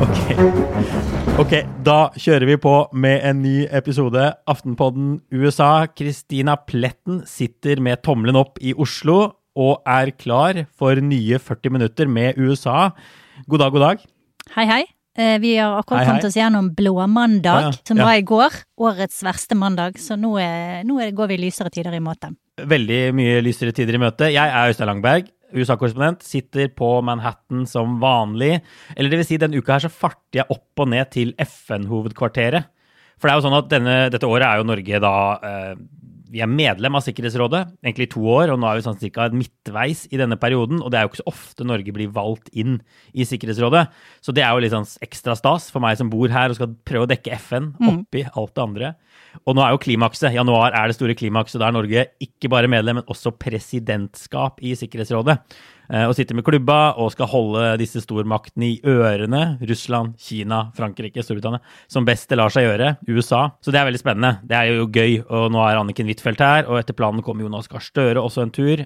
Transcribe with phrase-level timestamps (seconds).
[0.00, 0.30] Ok.
[1.42, 1.52] ok,
[1.84, 4.22] da kjører vi på med en ny episode.
[4.48, 5.86] Aftenpodden USA.
[5.96, 9.18] Christina Pletten sitter med tommelen opp i Oslo
[9.60, 12.90] og er klar for nye 40 minutter med USA.
[13.46, 14.08] God dag, god dag.
[14.56, 14.82] Hei, hei.
[15.18, 16.12] Eh, Vi har akkurat Hei, hei.
[16.14, 17.72] kommet oss gjennom blåmandag, Ja, ja.
[17.84, 18.50] som var i går.
[18.78, 19.98] Årets verste mandag.
[19.98, 22.30] Så nå, er, nå er, går vi lysere tider i møte.
[22.68, 24.28] Veldig mye lysere tider i møte.
[24.32, 26.24] Jeg er Øystein Langberg, USA-korrespondent.
[26.26, 28.58] Sitter på Manhattan som vanlig.
[28.96, 32.70] Eller det vil si, denne uka her så farter jeg opp og ned til FN-hovedkvarteret.
[33.20, 35.74] For det er jo sånn at denne, dette året er jo Norge da eh,
[36.30, 39.26] Vi er medlem av Sikkerhetsrådet, egentlig i to år, og nå er vi sånn cirka
[39.34, 40.78] midtveis i denne perioden.
[40.78, 42.76] Og det er jo ikke så ofte Norge blir valgt inn
[43.10, 43.88] i Sikkerhetsrådet.
[44.22, 46.76] Så det er jo litt sånn ekstra stas for meg som bor her og skal
[46.86, 48.92] prøve å dekke FN oppi alt det andre.
[49.42, 50.30] Og nå er jo klimakset.
[50.36, 51.58] Januar er det store klimakset.
[51.62, 55.40] Da er Norge ikke bare medlem, men også presidentskap i Sikkerhetsrådet.
[55.92, 59.58] Eh, Og sitter med klubba og skal holde disse stormaktene i ørene.
[59.66, 61.58] Russland, Kina, Frankrike, Storbritannia.
[61.88, 62.92] Som best det lar seg gjøre.
[63.08, 63.50] USA.
[63.60, 64.38] Så det er veldig spennende.
[64.46, 65.24] Det er jo gøy.
[65.28, 68.50] Og nå er Anniken Huitfeldt her, og etter planen kommer Jonas Gahr Støre også en
[68.54, 68.84] tur.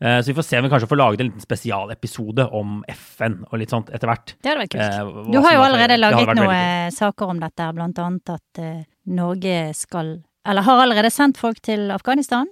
[0.00, 3.44] Eh, Så vi får se om vi kanskje får laget en liten spesialepisode om FN
[3.50, 4.34] og litt sånt etter hvert.
[4.42, 5.26] Det hadde vært kult.
[5.26, 9.74] Eh, Du har jo allerede laget veldig noen saker om dette, blant annet at Norge
[9.74, 12.46] skal Eller har allerede sendt folk til Afghanistan?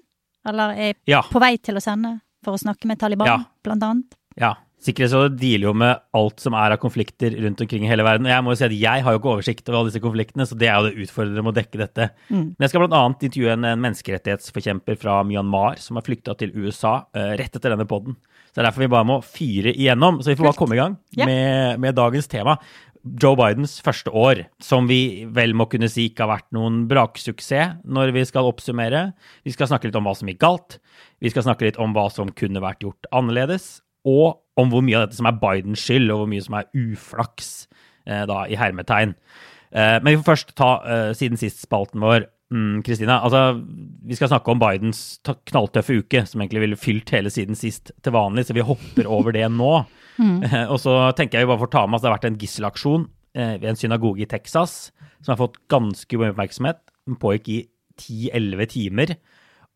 [0.47, 1.23] Eller er Ja.
[1.23, 3.39] på vei til å sende for å snakke med Taliban, Ja.
[3.65, 4.19] blant annet?
[4.41, 4.55] Ja.
[4.83, 8.27] Sikkerhetsrådet dealer jo med alt som er av konflikter rundt omkring i hele verden.
[8.27, 10.47] Og jeg må jo si at jeg har jo ikke oversikt over alle disse konfliktene,
[10.49, 12.09] så det er jo det utfordrende med å dekke dette.
[12.33, 16.97] Men jeg skal annet intervjue en, en menneskerettighetsforkjemper fra Myanmar som har flykta til USA
[17.15, 18.19] uh, rett etter denne podden.
[18.51, 20.19] Så det er derfor vi bare må fyre igjennom.
[20.21, 22.59] Så vi får bare komme i gang med, med dagens tema.
[23.03, 27.81] Joe Bidens første år, som vi vel må kunne si ikke har vært noen braksuksess
[27.83, 29.09] når vi skal oppsummere.
[29.47, 30.79] Vi skal snakke litt om hva som gikk galt.
[31.23, 33.81] Vi skal snakke litt om hva som kunne vært gjort annerledes.
[34.07, 36.71] Og om hvor mye av dette som er Bidens skyld, og hvor mye som er
[36.77, 37.51] uflaks,
[38.07, 39.17] eh, da, i hermetegn.
[39.73, 42.29] Eh, men vi får først ta eh, siden sist-spalten vår.
[42.53, 43.63] Mm, Kristina, altså,
[44.05, 48.15] vi skal snakke om Bidens knalltøffe uke, som egentlig ville fylt hele siden sist til
[48.15, 49.79] vanlig, så vi hopper over det nå.
[50.47, 52.41] Eh, og så tenker jeg jo bare å ta med at det har vært en
[52.41, 53.05] gisselaksjon
[53.39, 54.93] eh, ved en synagoge i Texas
[55.23, 56.83] som har fått ganske mye oppmerksomhet.
[57.09, 57.59] Den pågikk i
[57.97, 59.15] 10-11 timer.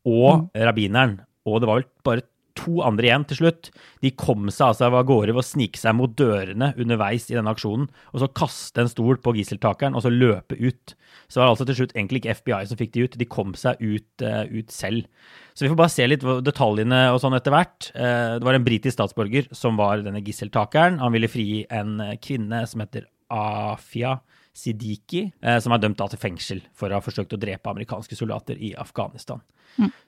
[0.07, 2.27] Og rabbineren, og det var vel bare
[2.59, 3.71] to andre igjen til slutt,
[4.05, 7.53] de kom seg altså av gårde ved å snike seg mot dørene underveis i denne
[7.53, 10.95] aksjonen, og så kaste en stol på gisseltakeren, og så løpe ut.
[11.27, 13.57] Så det var altså til slutt egentlig ikke FBI som fikk de ut, de kom
[13.59, 15.09] seg ut, uh, ut selv.
[15.57, 17.91] Så vi får bare se litt detaljene og sånn etter hvert.
[17.97, 21.01] Uh, det var en britisk statsborger som var denne gisseltakeren.
[21.03, 24.19] Han ville frigi en eh, kvinne som heter Afia
[24.57, 28.57] Siddiqui, eh, som er dømt til fengsel for å ha forsøkt å drepe amerikanske soldater
[28.57, 29.43] i Afghanistan.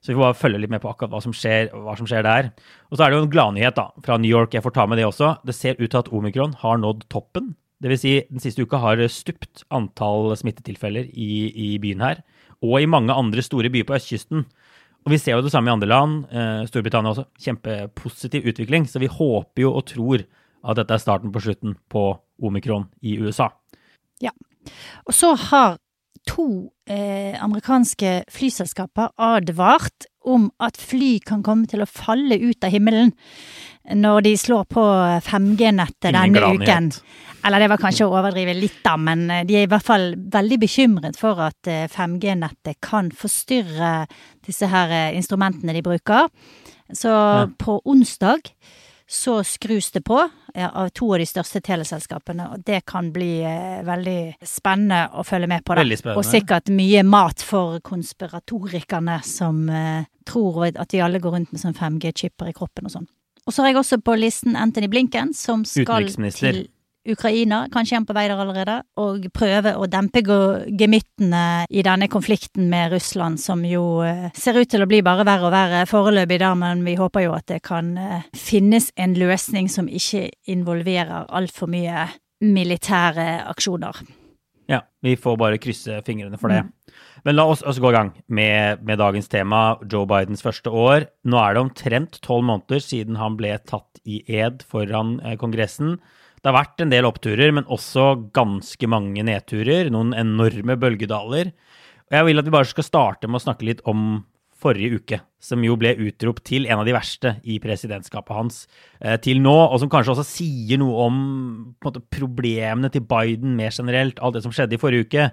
[0.00, 2.24] Så vi får bare følge litt med på akkurat hva som skjer, hva som skjer
[2.24, 2.50] der.
[2.88, 5.04] Og så er det jo en gladnyhet fra New York, jeg får ta med det
[5.08, 5.34] også.
[5.44, 7.52] Det ser ut til at omikron har nådd toppen.
[7.78, 12.24] Det vil si, den siste uka har stupt antall smittetilfeller i, i byen her,
[12.64, 14.48] og i mange andre store byer på østkysten.
[15.06, 17.28] Og vi ser jo det samme i andre land, eh, Storbritannia også.
[17.38, 18.88] Kjempepositiv utvikling.
[18.88, 20.24] Så vi håper jo og tror
[20.64, 22.10] at dette er starten på slutten på
[22.42, 23.52] omikron i USA.
[24.24, 24.34] Ja.
[25.06, 25.78] Og så har
[26.28, 26.48] to
[26.90, 33.14] eh, amerikanske flyselskaper advart om at fly kan komme til å falle ut av himmelen
[33.96, 34.84] når de slår på
[35.24, 36.90] 5G-nettet denne uken.
[37.46, 40.10] Eller det var kanskje å overdrive litt, da, men eh, de er i hvert fall
[40.18, 43.92] veldig bekymret for at eh, 5G-nettet kan forstyrre
[44.44, 46.28] disse her eh, instrumentene de bruker.
[46.92, 47.12] Så
[47.60, 48.50] på onsdag
[49.10, 50.18] så skrus det på
[50.54, 55.48] av to av de største teleselskapene, og det kan bli eh, veldig spennende å følge
[55.48, 55.76] med på.
[55.78, 56.12] Det.
[56.12, 61.62] Og sikkert mye mat for konspiratorikerne som eh, tror at de alle går rundt med
[61.62, 63.08] sånn 5G-chipper i kroppen og sånn.
[63.48, 66.66] Og så har jeg også på listen Anthony Blinken, som skal til
[67.08, 72.68] Ukraina, kanskje han på vei der allerede, og prøve å dempe gemyttene i denne konflikten
[72.72, 76.40] med Russland, som jo eh, ser ut til å bli bare verre og verre foreløpig
[76.42, 81.28] der, men vi håper jo at det kan eh, finnes en løsning som ikke involverer
[81.28, 82.08] altfor mye
[82.44, 84.04] militære aksjoner.
[84.68, 86.60] Ja, vi får bare krysse fingrene for det.
[87.24, 91.08] Men la oss, oss gå i gang med, med, dagens tema, Joe Bidens første år.
[91.24, 95.96] Nå er det omtrent tolv måneder siden han ble tatt i ed foran eh, Kongressen.
[96.38, 99.90] Det har vært en del oppturer, men også ganske mange nedturer.
[99.94, 101.52] Noen enorme bølgedaler.
[102.08, 104.22] Og jeg vil at vi bare skal starte med å snakke litt om
[104.58, 108.56] forrige uke, som jo ble utropt til en av de verste i presidentskapet hans
[108.98, 111.20] eh, til nå, og som kanskje også sier noe om
[111.84, 115.28] måte, problemene til Biden mer generelt, alt det som skjedde i forrige uke.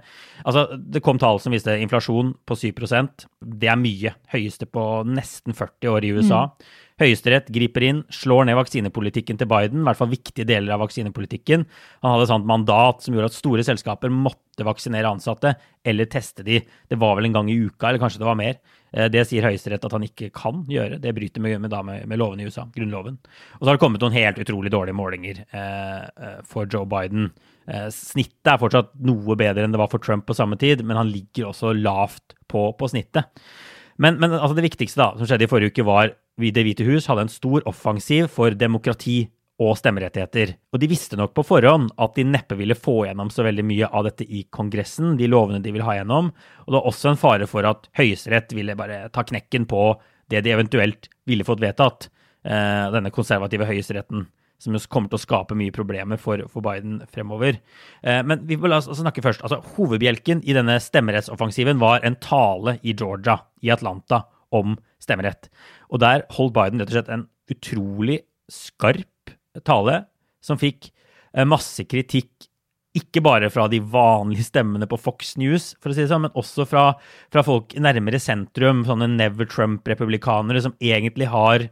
[0.46, 4.14] Altså, Det kom tall som viste inflasjon på 7% Det er mye.
[4.34, 6.46] Høyeste på nesten 40 år i USA.
[6.46, 6.74] Mm.
[7.02, 11.66] Høyesterett griper inn, slår ned vaksinepolitikken til Biden, i hvert fall viktige deler av vaksinepolitikken.
[12.06, 16.46] Han hadde et sånt mandat som gjorde at store selskaper måtte vaksinere ansatte eller teste
[16.48, 16.62] de.
[16.64, 18.62] Det var vel en gang i uka, eller kanskje det var mer.
[18.96, 21.02] Eh, det sier Høyesterett at han ikke kan gjøre.
[21.04, 23.20] Det bryter med, med, med, med lovene i USA, grunnloven.
[23.60, 27.34] Og så har det kommet noen helt utrolig dårlige målinger eh, eh, for Joe Biden.
[27.68, 31.04] Eh, snittet er fortsatt noe bedre enn det var for Trump på samme tid, men
[31.04, 33.28] han ligger også lavt på, på snittet.
[34.00, 37.08] Men, men altså det viktigste da, som skjedde i forrige uke, var Det hvite hus
[37.08, 39.26] hadde en stor offensiv for demokrati
[39.64, 40.52] og stemmerettigheter.
[40.76, 43.88] Og de visste nok på forhånd at de neppe ville få gjennom så veldig mye
[43.88, 46.34] av dette i Kongressen, de lovene de ville ha gjennom.
[46.66, 49.94] Og det var også en fare for at Høyesterett ville bare ta knekken på
[50.32, 52.10] det de eventuelt ville fått vedtatt.
[52.46, 54.28] Eh, denne konservative høyesteretten,
[54.62, 57.58] som jo kommer til å skape mye problemer for, for Biden fremover.
[58.04, 59.42] Eh, men vi må la oss snakke først.
[59.42, 65.50] Altså, hovedbjelken i denne stemmerettsoffensiven var en tale i Georgia, i Atlanta, om stemmerett.
[65.92, 68.22] Og der holdt Biden rett og slett en utrolig
[68.52, 69.34] skarp
[69.66, 70.04] tale
[70.44, 70.90] som fikk
[71.36, 72.50] eh, masse kritikk.
[72.96, 76.38] Ikke bare fra de vanlige stemmene på Fox News, for å si det sånn, men
[76.40, 76.86] også fra,
[77.34, 81.68] fra folk nærmere sentrum, sånne Never Trump-republikanere som egentlig har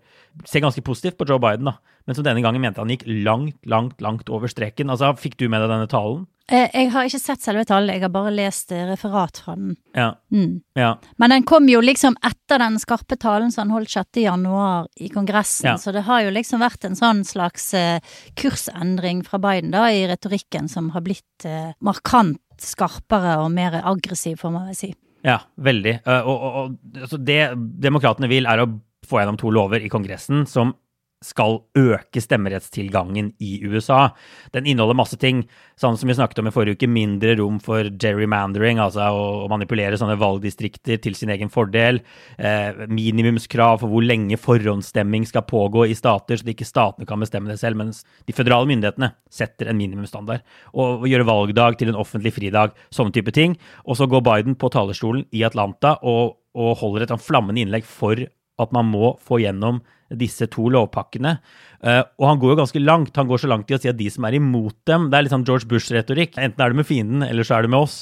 [0.50, 3.60] ser ganske positivt på Joe Biden, da, men som denne gangen mente han gikk langt,
[3.70, 4.92] langt, langt over streken.
[4.92, 6.26] Altså, Fikk du med deg denne talen?
[6.51, 9.78] Eh, jeg har ikke sett selve tallet, jeg har bare lest eh, referat fra den.
[9.95, 10.10] Ja.
[10.34, 10.57] Mm.
[10.75, 10.90] ja.
[11.22, 14.19] Men den kom jo liksom etter den skarpe talen som han holdt 6.
[14.25, 15.78] januar i Kongressen, ja.
[15.80, 18.04] så det har jo liksom vært en sånn slags uh,
[18.40, 21.48] kursendring fra Biden da, i retorikken som har blitt
[21.84, 24.92] markant skarpere og mer aggressiv, får man vel si.
[25.24, 26.01] Ja, veldig.
[26.04, 27.42] Og, og, og altså det
[27.84, 28.72] demokratene vil, er å
[29.07, 30.75] få gjennom to lover i Kongressen som
[31.24, 34.10] skal øke stemmerettstilgangen i USA.
[34.54, 35.44] Den inneholder masse ting,
[35.80, 39.98] sånn som vi snakket om i forrige uke, mindre rom for gerrymandering, altså å manipulere
[40.00, 42.02] sånne valgdistrikter til sin egen fordel,
[42.38, 47.52] eh, minimumskrav for hvor lenge forhåndsstemming skal pågå i stater, så ikke statene kan bestemme
[47.52, 50.44] det selv, mens de føderale myndighetene setter en minimumsstandard.
[50.75, 53.58] Og gjøre valgdag til en offentlig fridag, sånne type ting.
[53.88, 58.20] Og så går Biden på talerstolen i Atlanta og, og holder et flammende innlegg for
[58.62, 59.82] at man må få gjennom
[60.14, 61.38] disse to lovpakkene.
[61.84, 63.18] Uh, og han går jo ganske langt.
[63.18, 65.26] Han går så langt i å si at de som er imot dem Det er
[65.26, 66.38] litt sånn George Bush-retorikk.
[66.38, 67.98] Enten er det med fienden, eller så er det med oss.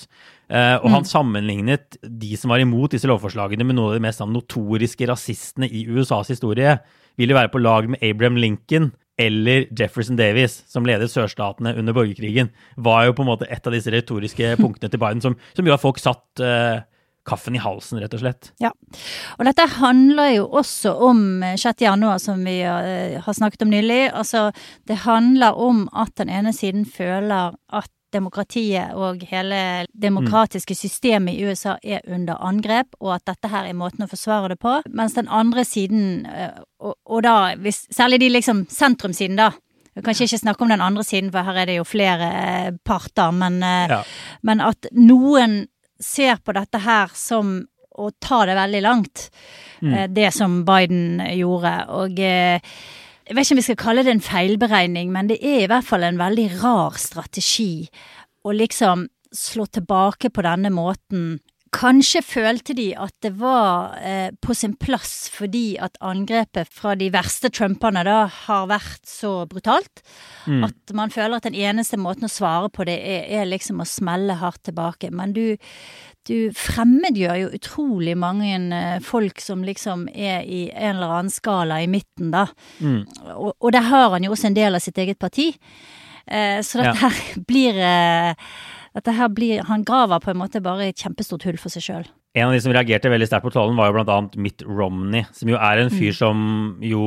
[0.51, 0.95] Uh, og mm.
[0.98, 5.07] han sammenlignet de som var imot disse lovforslagene, med noen av de mest sånn, notoriske
[5.07, 6.75] rasistene i USAs historie.
[7.19, 12.50] Ville være på lag med Abraham Lincoln eller Jefferson Davis, som ledet sørstatene under borgerkrigen,
[12.81, 15.77] var jo på en måte et av disse retoriske punktene til Biden som, som gjorde
[15.77, 16.81] at folk satt uh,
[17.27, 18.51] kaffen i halsen, rett og slett.
[18.62, 18.71] Ja.
[19.38, 21.65] Og dette handler jo også om 6.
[21.69, 24.09] Eh, januar, som vi uh, har snakket om nylig.
[24.09, 24.50] Altså,
[24.89, 31.45] det handler om at den ene siden føler at demokratiet og hele demokratiske systemet i
[31.47, 34.81] USA er under angrep, og at dette her er måten å forsvare det på.
[34.92, 39.54] Mens den andre siden, eh, og, og da hvis, særlig de liksom sentrumsiden, da.
[40.01, 42.28] Kanskje ikke snakke om den andre siden, for her er det jo flere
[42.87, 43.99] parter, men, ja.
[44.47, 45.66] men at noen
[46.01, 47.59] ser på dette her som
[48.01, 49.27] å ta det veldig langt,
[49.81, 49.93] mm.
[49.93, 51.73] Eh, det som Biden gjorde.
[51.97, 52.73] Og eh,
[53.27, 55.87] jeg vet ikke om vi skal kalle det en feilberegning, men det er i hvert
[55.87, 57.87] fall en veldig rar strategi
[58.43, 61.39] å liksom slå tilbake på denne måten.
[61.71, 67.07] Kanskje følte de at det var eh, på sin plass fordi at angrepet fra de
[67.13, 70.04] verste Trumperne da har vært så brutalt.
[70.51, 70.66] Mm.
[70.68, 73.87] At man føler at den eneste måten å svare på det er, er liksom å
[73.87, 75.13] smelle hardt tilbake.
[75.16, 75.56] Men du,
[76.28, 81.80] du fremmedgjør jo utrolig mange eh, folk som liksom er i en eller annen skala
[81.80, 82.49] i midten, da.
[82.83, 83.06] Mm.
[83.37, 85.54] Og, og der har han jo også en del av sitt eget parti.
[86.28, 87.07] Eh, så dette ja.
[87.07, 88.51] her blir eh,
[88.98, 92.10] dette her blir Han graver på en måte bare et kjempestort hull for seg sjøl.
[92.36, 95.52] En av de som reagerte veldig sterkt på talen, var jo annet Mitt Romney, som
[95.52, 96.19] jo er en fyr mm.
[96.19, 96.44] som
[96.83, 97.06] jo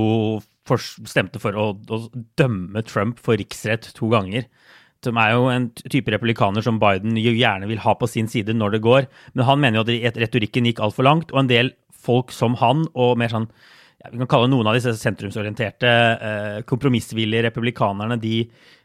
[1.09, 1.99] stemte for å, å
[2.41, 4.49] dømme Trump for riksrett to ganger
[5.05, 8.55] som er jo en type republikaner som Biden jo gjerne vil ha på sin side
[8.57, 9.09] når det går.
[9.37, 11.75] Men han mener jo at retorikken gikk altfor langt, og en del
[12.05, 13.49] folk som han, og mer sånn
[14.03, 15.91] ja, Vi kan kalle noen av disse sentrumsorienterte,
[16.29, 18.43] eh, kompromissvillige republikanerne, de,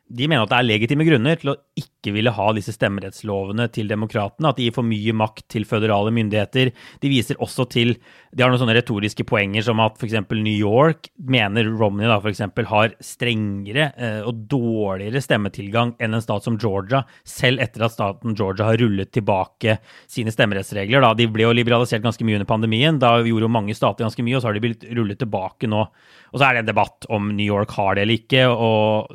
[0.08, 3.68] de, mener at det er legitime grunner til å ikke ikke ville ha disse stemmerettslovene
[3.76, 6.72] til demokratene, at de gir for mye makt til føderale myndigheter.
[7.04, 7.98] De viser også til
[8.30, 10.16] De har noen sånne retoriske poenger som at f.eks.
[10.32, 16.46] New York mener Romney da eksempel, har strengere eh, og dårligere stemmetilgang enn en stat
[16.46, 21.02] som Georgia, selv etter at staten Georgia har rullet tilbake sine stemmerettsregler.
[21.04, 21.16] Da.
[21.18, 23.02] De ble jo liberalisert ganske mye under pandemien.
[23.02, 25.84] Da gjorde jo mange stater ganske mye, og så har de blitt rullet tilbake nå.
[26.30, 28.46] Og så er det en debatt om New York har det eller ikke.
[28.46, 29.10] og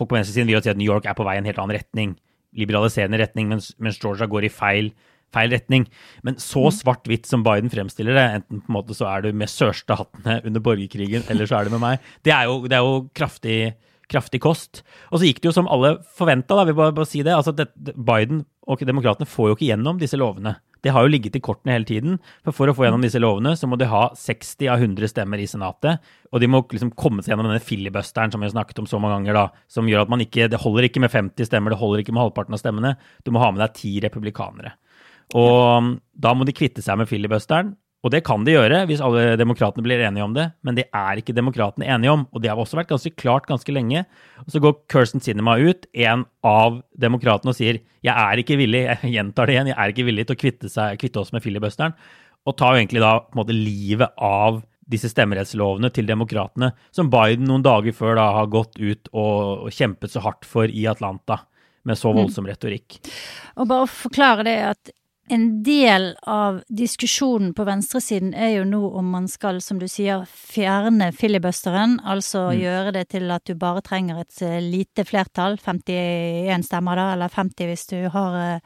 [0.00, 1.60] folk på venstresiden vil jo si at New York er på vei i en helt
[1.60, 2.14] annen retning,
[2.56, 4.90] liberaliserende retning, mens, mens Georgia går i feil,
[5.34, 5.86] feil retning.
[6.26, 6.76] Men så mm.
[6.80, 10.64] svart-hvitt som Biden fremstiller det, enten på en måte så er du med sørstatene under
[10.64, 13.58] borgerkrigen, eller så er du med meg, det er jo, det er jo kraftig,
[14.10, 14.82] kraftig kost.
[15.10, 17.36] Og så gikk det jo som alle forventa, vi bare, bare si det.
[17.36, 20.58] altså det, Biden og demokratene får jo ikke gjennom disse lovene.
[20.84, 22.18] Det har jo ligget i kortene hele tiden.
[22.44, 25.42] For for å få gjennom disse lovene, så må de ha 60 av 100 stemmer
[25.42, 26.04] i Senatet.
[26.32, 29.00] Og de må liksom komme seg gjennom denne filibusteren som vi har snakket om så
[29.02, 31.80] mange ganger, da, som gjør at man ikke Det holder ikke med 50 stemmer, det
[31.80, 32.94] holder ikke med halvparten av stemmene.
[33.24, 34.76] Du må ha med deg ti republikanere.
[35.38, 37.74] Og da må de kvitte seg med filibusteren.
[38.00, 41.20] Og det kan de gjøre hvis alle demokratene blir enige om det, men det er
[41.20, 42.22] ikke demokratene enige om.
[42.32, 44.06] Og det har også vært ganske klart ganske lenge.
[44.46, 48.86] Og så går Kirsten Sinema ut, en av demokratene, og sier jeg er ikke villig
[48.88, 51.44] jeg gjentar det igjen, jeg er ikke villig til å kvitte, seg, kvitte oss med
[51.44, 51.96] filibusteren.
[52.48, 57.10] Og tar jo egentlig da på en måte livet av disse stemmerettslovene til demokratene, som
[57.12, 60.86] Biden noen dager før da har gått ut og, og kjempet så hardt for i
[60.90, 61.42] Atlanta
[61.86, 62.16] med så mm.
[62.18, 62.98] voldsom retorikk.
[63.60, 64.92] Og bare å forklare det at
[65.30, 70.24] en del av diskusjonen på venstresiden er jo nå om man skal, som du sier,
[70.26, 71.98] fjerne filibusteren.
[72.02, 72.56] Altså mm.
[72.58, 77.30] gjøre det til at du bare trenger et eh, lite flertall, 51 stemmer da, eller
[77.30, 78.58] 50 hvis du har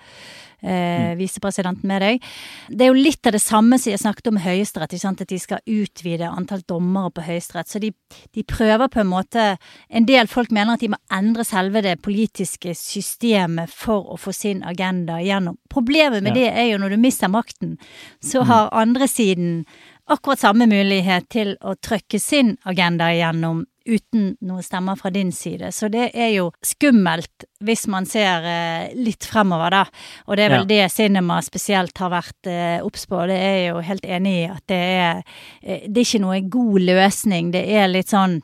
[0.63, 1.19] eh, mm.
[1.19, 2.29] visepresidenten med deg.
[2.69, 5.63] Det er jo litt av det samme som jeg snakket om Høyesterett, at de skal
[5.67, 7.71] utvide antall dommere på Høyesterett.
[7.71, 7.93] Så de,
[8.35, 9.45] de, prøver på en måte
[9.89, 14.33] En del folk mener at de må endre selve det politiske systemet for å få
[14.33, 15.59] sin agenda igjennom.
[15.71, 16.43] Problemet med ja.
[16.43, 17.77] det er jo når du mister makten,
[18.23, 18.49] så mm.
[18.51, 19.65] har andre siden
[20.11, 25.71] akkurat samme mulighet til å trykke sin agenda igjennom uten noen stemmer fra din side.
[25.73, 29.83] Så det er jo skummelt hvis man ser eh, litt fremover, da.
[30.29, 30.71] Og det er vel ja.
[30.73, 33.21] det Cinema spesielt har vært eh, obs på.
[33.31, 35.23] Det er jeg jo helt enig i at det er
[35.63, 37.53] eh, Det er ikke noe god løsning.
[37.55, 38.41] Det er litt sånn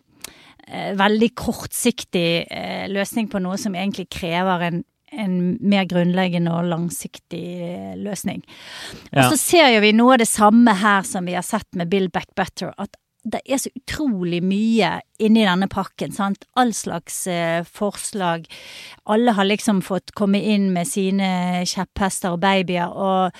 [0.68, 6.68] eh, veldig kortsiktig eh, løsning på noe som egentlig krever en en mer grunnleggende og
[6.70, 8.44] langsiktig eh, løsning.
[9.10, 11.90] Og så ser jo vi noe av det samme her som vi har sett med
[11.90, 16.12] Bill Back Better, at det er så utrolig mye inni denne pakken.
[16.12, 16.46] sant?
[16.56, 18.46] All slags eh, forslag.
[19.04, 23.36] Alle har liksom fått komme inn med sine kjepphester og babyer, og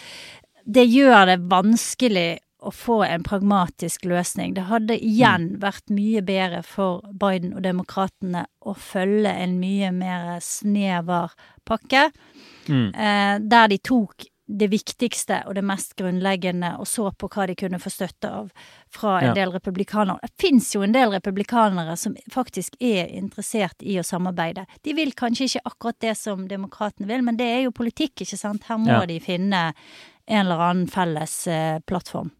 [0.64, 4.52] det gjør det vanskelig å få en pragmatisk løsning.
[4.54, 5.60] Det hadde igjen mm.
[5.62, 11.32] vært mye bedre for Biden og demokratene å følge en mye mer snever
[11.64, 12.10] pakke,
[12.68, 12.90] mm.
[12.92, 17.56] eh, der de tok det viktigste og det mest grunnleggende, og så på hva de
[17.58, 18.50] kunne få støtte av
[18.90, 19.34] fra en ja.
[19.38, 20.18] del republikanere.
[20.26, 24.66] Det fins jo en del republikanere som faktisk er interessert i å samarbeide.
[24.86, 28.40] De vil kanskje ikke akkurat det som demokratene vil, men det er jo politikk, ikke
[28.40, 28.66] sant.
[28.70, 29.06] Her må ja.
[29.08, 29.62] de finne
[30.30, 32.30] en eller annen felles eh, plattform.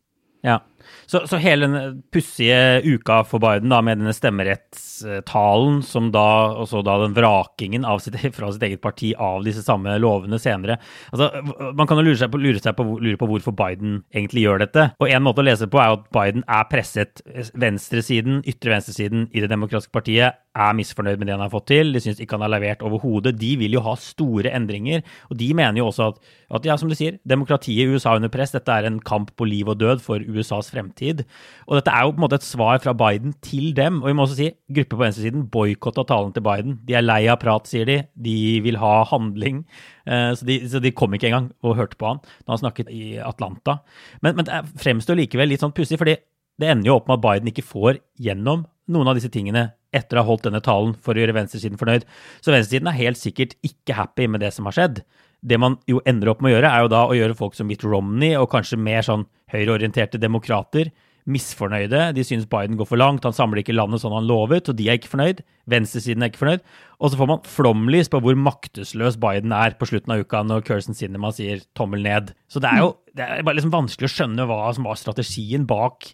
[0.47, 0.61] Ja.
[1.07, 6.27] Så, så, hele den pussige uka for Biden da, med denne stemmerettstalen, som da,
[6.61, 10.79] og så da den vrakingen sitt, fra sitt eget parti av disse samme lovene senere
[11.11, 11.31] altså,
[11.77, 14.63] Man kan jo lure, seg på, lure, seg på, lure på hvorfor Biden egentlig gjør
[14.65, 14.87] dette.
[15.01, 17.23] Og en måte å lese på er at Biden er presset.
[17.61, 21.93] Venstresiden, ytre venstresiden i Det demokratiske partiet er misfornøyd med det han har fått til.
[21.95, 23.37] De syns ikke han har levert overhodet.
[23.39, 25.05] De vil jo ha store endringer.
[25.31, 26.21] Og de mener jo også at,
[26.59, 29.47] at ja, som du sier, demokratiet i USA under press, dette er en kamp på
[29.49, 31.25] liv og død for USAs fremtid.
[31.67, 34.01] Og dette er jo på en måte et svar fra Biden til dem.
[34.03, 36.79] Og vi må også si grupper på venstresiden boikotta talen til Biden.
[36.87, 38.01] De er lei av prat, sier de.
[38.15, 39.63] De vil ha handling.
[40.07, 42.91] Eh, så de, så de kom ikke engang og hørte på han da han snakket
[42.95, 43.81] i Atlanta.
[44.25, 46.17] Men, men det fremstår likevel litt sånn pussig, fordi
[46.61, 50.19] det ender jo opp med at Biden ikke får gjennom noen av disse tingene etter
[50.19, 52.07] å ha holdt denne talen for å gjøre venstresiden fornøyd.
[52.45, 55.03] Så venstresiden er helt sikkert ikke happy med det som har skjedd
[55.41, 57.69] det man jo ender opp med å gjøre, er jo da å gjøre folk som
[57.71, 60.93] Mitt Romney og kanskje mer sånn høyreorienterte demokrater
[61.31, 62.11] misfornøyde.
[62.17, 64.89] De synes Biden går for langt, han samler ikke landet sånn han lovet, og de
[64.89, 65.43] er ikke fornøyd.
[65.71, 66.65] Venstresiden er ikke fornøyd.
[67.01, 70.65] Og så får man flomlys på hvor maktesløs Biden er på slutten av uka når
[70.69, 72.35] Kirsten Sinema sier tommel ned.
[72.51, 75.67] Så det er jo det er bare liksom vanskelig å skjønne hva som var strategien
[75.69, 76.13] bak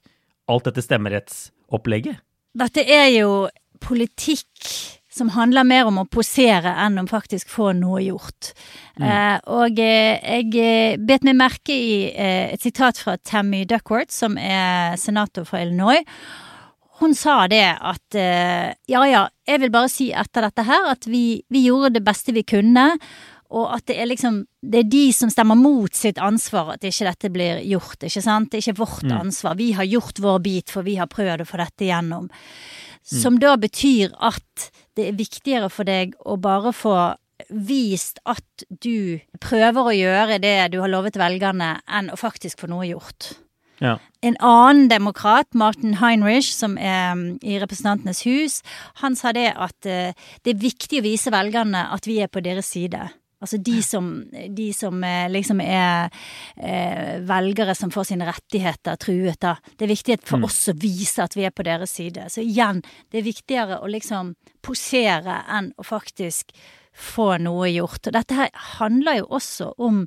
[0.51, 2.23] alt dette stemmerettsopplegget.
[2.57, 3.31] Dette er jo
[3.85, 4.71] politikk
[5.17, 8.53] som handler mer om å posere enn om faktisk få noe gjort.
[9.01, 9.07] Mm.
[9.09, 14.13] Eh, og eh, jeg eh, bet meg merke i eh, et sitat fra Tammy Duckworth,
[14.15, 16.05] som er senator fra Illinois.
[17.01, 21.05] hun sa det at uh, ja ja, jeg vil bare si etter dette her at
[21.05, 22.95] vi, vi gjorde det beste vi kunne.
[23.55, 27.07] Og at det er liksom Det er de som stemmer mot sitt ansvar at ikke
[27.07, 28.51] dette blir gjort, ikke sant.
[28.51, 29.19] Det er ikke vårt mm.
[29.21, 29.55] ansvar.
[29.61, 32.27] Vi har gjort vår bit, for vi har prøvd å få dette gjennom.
[32.27, 33.21] Mm.
[33.23, 36.97] Som da betyr at det er viktigere for deg å bare få
[37.53, 42.71] vist at du prøver å gjøre det du har lovet velgerne, enn å faktisk få
[42.73, 43.35] noe gjort.
[43.83, 43.99] Ja.
[44.25, 48.63] En annen demokrat, Martin Heinrich, som er mm, i Representantenes hus,
[49.03, 52.41] han sa det at uh, det er viktig å vise velgerne at vi er på
[52.45, 53.05] deres side.
[53.41, 56.09] Altså de som, de som eh, liksom er
[56.57, 59.57] eh, velgere som får sine rettigheter truet, da.
[59.77, 60.47] Det er viktig for mm.
[60.49, 62.31] oss å vise at vi er på deres side.
[62.33, 62.81] Så igjen,
[63.13, 64.33] det er viktigere å liksom
[64.65, 66.57] posere enn å faktisk
[66.97, 68.07] få noe gjort.
[68.09, 70.03] Og dette her handler jo også om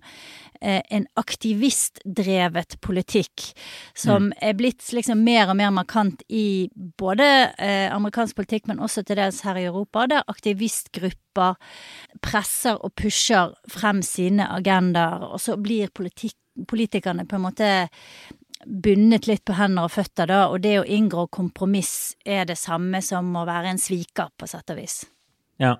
[0.62, 3.50] eh, en aktivistdrevet politikk
[3.98, 4.34] som mm.
[4.50, 9.22] er blitt liksom mer og mer markant i både eh, amerikansk politikk, men også til
[9.22, 11.60] dels her i Europa, der aktivistgrupper
[12.26, 17.70] presser og pusher frem sine agendaer, og så blir politikk, politikerne på en måte
[18.66, 23.02] bundet litt på hender og føtter, da, og det å inngå kompromiss er det samme
[23.06, 25.04] som å være en sviker, på sett og vis.
[25.60, 25.76] Ja,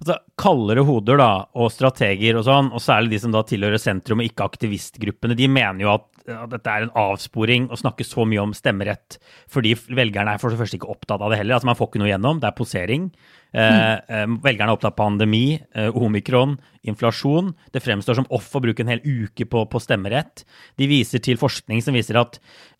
[0.00, 4.22] altså, Kaldere hoder da, og strateger og sånn, og særlig de som da tilhører sentrum
[4.22, 8.26] og ikke aktivistgruppene, de mener jo at, at dette er en avsporing å snakke så
[8.28, 9.20] mye om stemmerett,
[9.50, 11.58] fordi velgerne er for det første ikke opptatt av det heller.
[11.58, 13.10] altså Man får ikke noe gjennom, det er posering.
[13.50, 16.56] Eh, eh, velgerne er opptatt av pandemi, eh, omikron,
[16.86, 17.50] inflasjon.
[17.74, 20.44] Det fremstår som off å bruke en hel uke på, på stemmerett.
[20.78, 22.38] De viser til forskning som viser at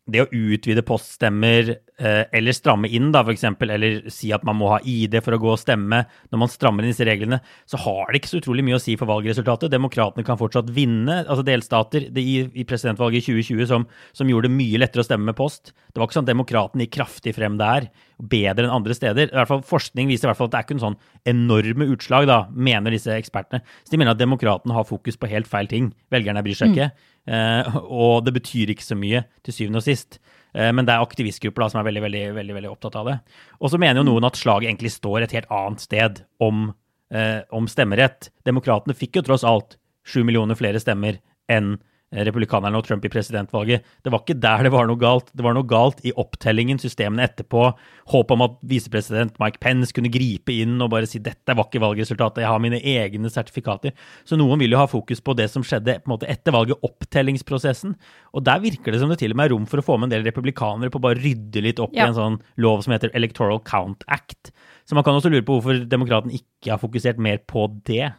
[0.09, 4.71] det å utvide poststemmer eh, eller stramme inn, da, f.eks., eller si at man må
[4.73, 6.03] ha ID for å gå og stemme,
[6.33, 8.97] når man strammer inn disse reglene, så har det ikke så utrolig mye å si
[8.99, 9.73] for valgresultatet.
[9.73, 14.57] Demokratene kan fortsatt vinne, altså delstater det i, presidentvalget i 2020 som, som, gjorde det
[14.57, 15.75] mye lettere å stemme med post.
[15.91, 17.91] Det var ikke sånn at demokratene gikk kraftig frem der,
[18.21, 19.31] bedre enn andre steder.
[19.31, 20.99] I hvert fall Forskning viser i hvert fall at det er ikke en sånn
[21.31, 23.63] enorme utslag, da, mener disse ekspertene.
[23.85, 25.93] Så de mener at demokratene har fokus på helt feil ting.
[26.13, 26.91] Velgerne bryr seg ikke.
[26.91, 27.10] Mm.
[27.29, 30.19] Eh, og det betyr ikke så mye til syvende og sist.
[30.55, 33.19] Eh, men det er aktivistgrupper som er veldig, veldig, veldig, veldig opptatt av det.
[33.61, 36.73] Og så mener jo noen at slaget egentlig står et helt annet sted om,
[37.13, 38.31] eh, om stemmerett.
[38.49, 41.77] Demokratene fikk jo tross alt sju millioner flere stemmer enn
[42.11, 43.85] republikanerne og Trump i presidentvalget.
[44.03, 45.31] Det var ikke der det var noe galt.
[45.37, 47.69] Det var noe galt i opptellingen, systemene etterpå.
[48.11, 51.83] Håp om at visepresident Mike Pence kunne gripe inn og bare si dette var ikke
[51.85, 53.95] valgresultatet, jeg har mine egne sertifikater.
[54.27, 56.83] Så noen vil jo ha fokus på det som skjedde på en måte etter valget,
[56.87, 57.95] opptellingsprosessen.
[58.35, 60.11] Og der virker det som det til og med er rom for å få med
[60.11, 62.09] en del republikanere på å bare rydde litt opp ja.
[62.09, 64.51] i en sånn lov som heter Electoral Count Act.
[64.89, 68.11] Så man kan også lure på hvorfor demokraten ikke har fokusert mer på det.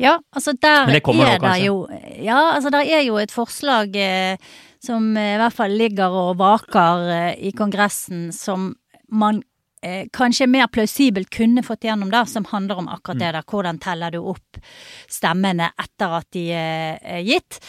[0.00, 4.36] Ja, altså der er det jo Ja, altså der er jo et forslag eh,
[4.80, 8.72] som i hvert fall ligger og vaker eh, i Kongressen, som
[9.12, 9.42] man
[9.82, 13.22] eh, kanskje mer plausibelt kunne fått gjennom, da, som handler om akkurat mm.
[13.22, 13.48] det der.
[13.50, 14.60] Hvordan teller du opp
[15.10, 17.60] stemmene etter at de er gitt?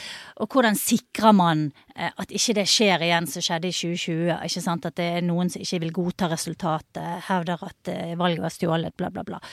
[0.41, 4.39] Og hvordan sikrer man eh, at ikke det skjer igjen som skjedde i 2020?
[4.47, 4.87] ikke sant?
[4.87, 8.97] At det er noen som ikke vil godta resultatet, hevder at eh, valget var stjålet,
[8.97, 9.43] bla, bla, bla.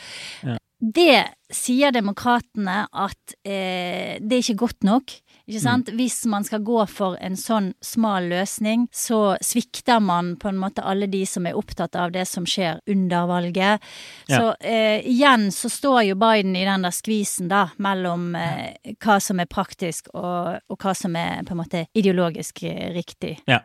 [0.46, 0.58] Ja.
[0.78, 5.14] Det sier demokratene at eh, det er ikke godt nok.
[5.48, 5.88] Ikke sant?
[5.88, 5.96] Mm.
[5.96, 10.84] Hvis man skal gå for en sånn smal løsning, så svikter man på en måte
[10.84, 13.88] alle de som er opptatt av det som skjer under valget.
[14.28, 14.36] Ja.
[14.36, 19.16] Så eh, igjen så står jo Biden i den der skvisen da, mellom eh, hva
[19.24, 23.38] som er praktisk og, og, hva som er på en måte ideologisk eh, riktig.
[23.48, 23.64] Ja.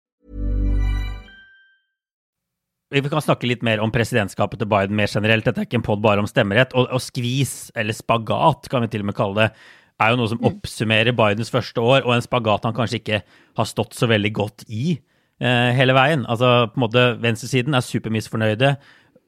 [2.91, 5.45] Vi kan snakke litt mer om presidentskapet til Biden mer generelt.
[5.47, 6.73] Dette er ikke en pod bare om stemmerett.
[6.75, 9.69] Og, og, skvis, eller spagat kan vi til og med kalle det,
[10.01, 10.47] er jo noe som mm.
[10.49, 13.21] oppsummerer Bidens første år, og en spagat han kanskje ikke
[13.59, 16.25] har stått så veldig godt i eh, hele veien.
[16.25, 18.73] Altså, på en måte, Venstresiden er supermisfornøyde.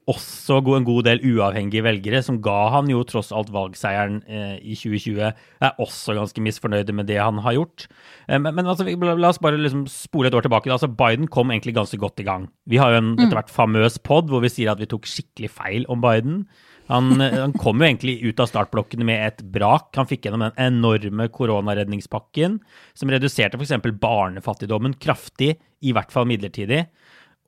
[0.10, 4.76] Også en god del uavhengige velgere, som ga han jo tross alt valgseieren eh, i
[4.76, 5.32] 2020,
[5.63, 7.88] er også ganske misfornøyde med det han har gjort.
[8.28, 10.72] Eh, men, men altså, la oss bare liksom spole et år tilbake.
[10.74, 12.50] Altså, Biden kom egentlig ganske godt i gang.
[12.68, 15.52] Vi har jo en etter hvert famøs pod hvor vi sier at vi tok skikkelig
[15.56, 16.44] feil om Biden.
[16.92, 19.92] Han, eh, han, kom jo egentlig ut av startblokkene med et brak.
[19.96, 22.60] Han fikk gjennom den enorme koronaredningspakken,
[22.98, 23.78] som reduserte f.eks.
[24.02, 26.86] barnefattigdommen kraftig, i hvert fall midlertidig.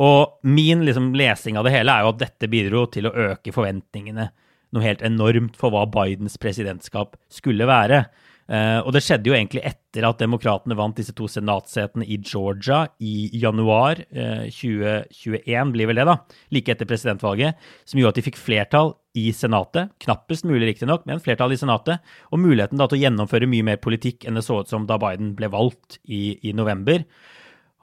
[0.03, 3.53] Og min liksom, lesing av det hele er jo at dette bidro til å øke
[3.55, 4.29] forventningene
[4.75, 8.05] noe helt enormt for hva Bidens presidentskap skulle være.
[8.45, 12.84] Uh, og det skjedde jo egentlig etter at demokratene vant disse to senatsetene i Georgia
[13.01, 16.17] i januar eh, 2021, blir vel det, da,
[16.53, 17.58] like etter presidentvalget,
[17.89, 22.03] som gjorde at de fikk flertall i Senatet, knappest mulig riktignok, men flertall i Senatet,
[22.29, 24.99] og muligheten da til å gjennomføre mye mer politikk enn det så ut som da
[25.01, 27.08] Biden ble valgt i, i november.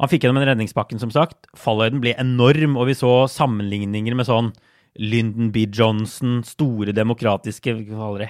[0.02, 1.46] Han fikk gjennom en redningspakken, som sagt.
[1.54, 4.50] Fallhøyden ble enorm, og vi så sammenligninger med sånn
[4.98, 5.62] Lyndon B.
[5.72, 7.72] Johnson, store demokratiske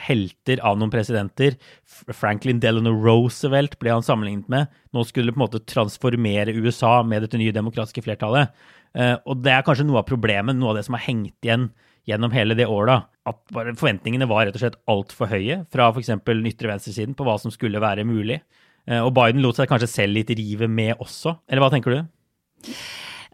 [0.05, 1.57] helter av noen presidenter.
[2.15, 4.77] Franklin Delano Roosevelt ble han sammenlignet med.
[4.95, 8.53] Nå skulle det på en måte transformere USA med dette nye demokratiske flertallet.
[8.95, 11.71] Eh, og det er kanskje noe av problemet, noe av det som har hengt igjen
[12.07, 13.09] gjennom hele det året.
[13.27, 16.13] At forventningene var rett og slett altfor høye fra f.eks.
[16.21, 18.43] ytre venstresiden på hva som skulle være mulig.
[18.89, 22.75] Eh, og Biden lot seg kanskje selv litt rive med også, eller hva tenker du?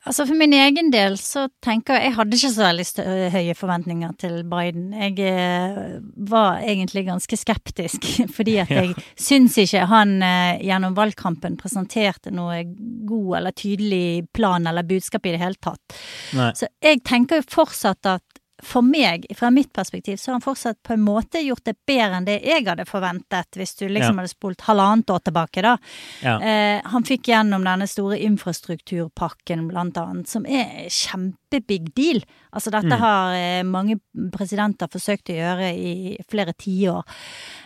[0.09, 4.13] Altså For min egen del så tenker jeg Jeg hadde ikke så veldig høye forventninger
[4.23, 4.93] til Biden.
[4.97, 5.99] Jeg eh,
[6.31, 8.07] var egentlig ganske skeptisk,
[8.37, 9.05] fordi at jeg ja.
[9.21, 12.63] syns ikke han eh, gjennom valgkampen presenterte noe
[13.09, 15.99] god eller tydelig plan eller budskap i det hele tatt.
[16.39, 16.53] Nei.
[16.57, 18.25] Så jeg tenker jo fortsatt at
[18.63, 22.19] for meg, fra mitt perspektiv, så har han fortsatt på en måte gjort det bedre
[22.19, 24.23] enn det jeg hadde forventet, hvis du liksom ja.
[24.23, 25.77] hadde spolt halvannet år tilbake, da.
[26.25, 26.35] Ja.
[26.43, 32.23] Eh, han fikk gjennom denne store infrastrukturpakken, blant annet, som er kjempebig deal.
[32.51, 33.03] Altså dette mm.
[33.05, 34.01] har eh, mange
[34.35, 37.19] presidenter forsøkt å gjøre i flere tiår.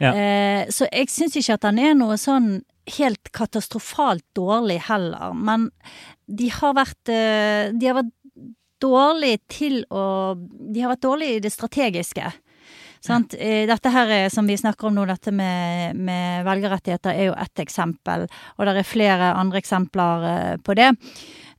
[0.04, 0.12] Ja.
[0.12, 2.58] Eh, så jeg syns ikke at han er noe sånn
[2.98, 5.68] helt katastrofalt dårlig heller, men
[6.26, 8.10] de har vært, eh, de har vært
[8.82, 12.32] dårlig til å De har vært dårlige i det strategiske.
[13.02, 13.34] Sant?
[13.34, 17.62] Eh, dette her som vi snakker om nå, dette med, med velgerrettigheter, er jo ett
[17.64, 18.28] eksempel.
[18.56, 20.92] Og det er flere andre eksempler eh, på det.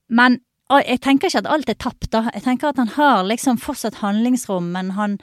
[0.08, 0.40] Men
[0.80, 2.24] jeg tenker ikke at alt er tapt, da.
[2.32, 5.18] Jeg tenker at han har liksom fortsatt handlingsrom, men han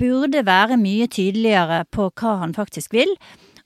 [0.00, 3.14] burde være mye tydeligere på hva han faktisk vil.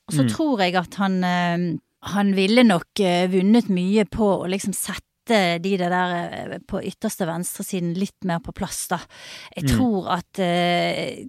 [0.05, 0.31] Og så mm.
[0.35, 1.67] tror jeg at han, eh,
[2.13, 3.01] han ville nok
[3.33, 8.41] vunnet mye på å liksom sette sette de der eh, på ytterste venstresiden litt mer
[8.41, 9.01] på plass, da.
[9.55, 9.73] Jeg mm.
[9.77, 11.27] tror at eh,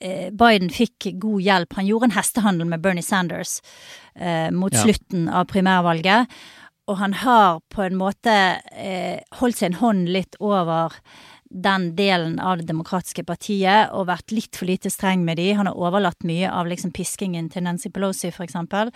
[0.00, 1.76] eh, Biden fikk god hjelp.
[1.76, 3.60] Han gjorde en hestehandel med Bernie Sanders
[4.14, 4.82] eh, mot ja.
[4.82, 6.26] slutten av primærvalget.
[6.86, 10.94] Og han har på en måte eh, holdt sin hånd litt over
[11.50, 15.52] den delen av Det demokratiske partiet og vært litt for lite streng med de.
[15.54, 18.90] Han har overlatt mye av liksom piskingen til Nancy Pelosi, for eksempel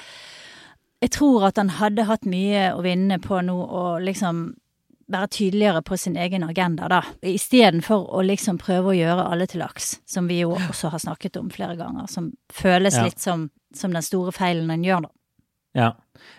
[1.01, 4.51] jeg tror at han hadde hatt mye å vinne på nå å liksom
[5.11, 7.01] være tydeligere på sin egen agenda, da.
[7.27, 11.41] Istedenfor å liksom prøve å gjøre alle til laks, som vi jo også har snakket
[11.41, 12.07] om flere ganger.
[12.11, 13.09] Som føles ja.
[13.09, 15.13] litt som, som, den store feilen han gjør, da.
[15.81, 15.91] Ja.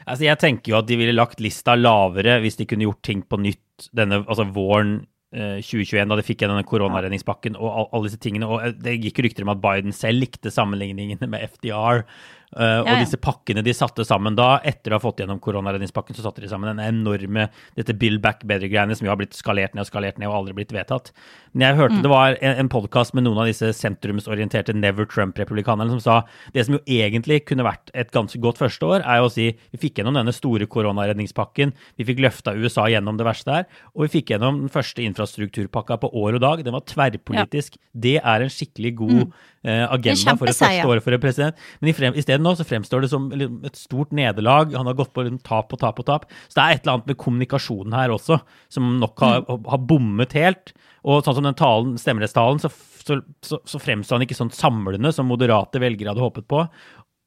[0.06, 3.24] Altså, jeg tenker jo at de ville lagt lista lavere hvis de kunne gjort ting
[3.24, 5.00] på nytt denne altså våren
[5.32, 8.50] 2021, eh, da de fikk denne koronaredningspakken og alle disse tingene.
[8.52, 12.04] Og eh, det gikk rykter om at Biden selv likte sammenligningene med FDR.
[12.52, 12.82] Uh, ja, ja.
[12.84, 16.44] Og disse pakkene de satte sammen da, etter å ha fått gjennom koronaredningspakken, så satte
[16.44, 19.92] de sammen den enorme dette Bill Back Better-greiene som jo har blitt skalert ned og
[19.92, 21.14] skalert ned og aldri blitt vedtatt.
[21.56, 22.04] Men jeg hørte mm.
[22.04, 26.18] det var en, en podkast med noen av disse sentrumsorienterte Never Trump-republikanerne som sa
[26.56, 29.48] det som jo egentlig kunne vært et ganske godt første år, er jo å si
[29.72, 34.06] vi fikk gjennom denne store koronaredningspakken, vi fikk løfta USA gjennom det verste der, og
[34.06, 36.66] vi fikk gjennom den første infrastrukturpakka på år og dag.
[36.68, 37.80] Den var tverrpolitisk.
[37.80, 37.88] Ja.
[38.08, 39.34] Det er en skikkelig god mm.
[39.68, 41.66] uh, agenda for det første året for en president.
[41.82, 41.96] Men i,
[42.42, 43.32] frem, nå så fremstår det som
[43.66, 44.74] et stort nederlag.
[44.76, 46.26] Han har gått på tap og tap og tap.
[46.48, 49.68] Så det er et eller annet med kommunikasjonen her også som nok har, mm.
[49.68, 50.74] har bommet helt.
[51.04, 52.70] Og sånn som den talen, stemmerettstalen, så,
[53.02, 56.66] så, så, så fremstår han ikke sånn samlende som moderate velgere hadde håpet på.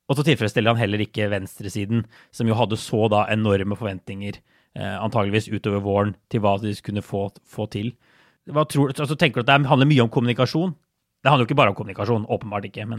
[0.04, 4.36] Og så tilfredsstiller han heller ikke venstresiden, som jo hadde så da enorme forventninger,
[4.76, 7.94] eh, antageligvis utover våren, til hva de kunne få, få til.
[8.44, 10.74] Tror, altså, tenker du at det handler mye om kommunikasjon?
[11.24, 12.98] Det handler jo ikke bare om kommunikasjon, åpenbart ikke, men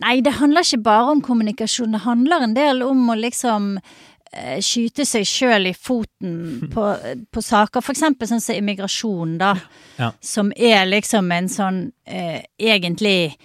[0.00, 1.92] Nei, det handler ikke bare om kommunikasjon.
[1.92, 6.38] Det handler en del om å liksom eh, skyte seg sjøl i foten
[6.72, 6.86] på,
[7.28, 9.52] på, saker, for eksempel sånn som immigrasjon, da.
[10.00, 10.08] Ja.
[10.24, 13.36] Som er liksom en sånn eh, egentlig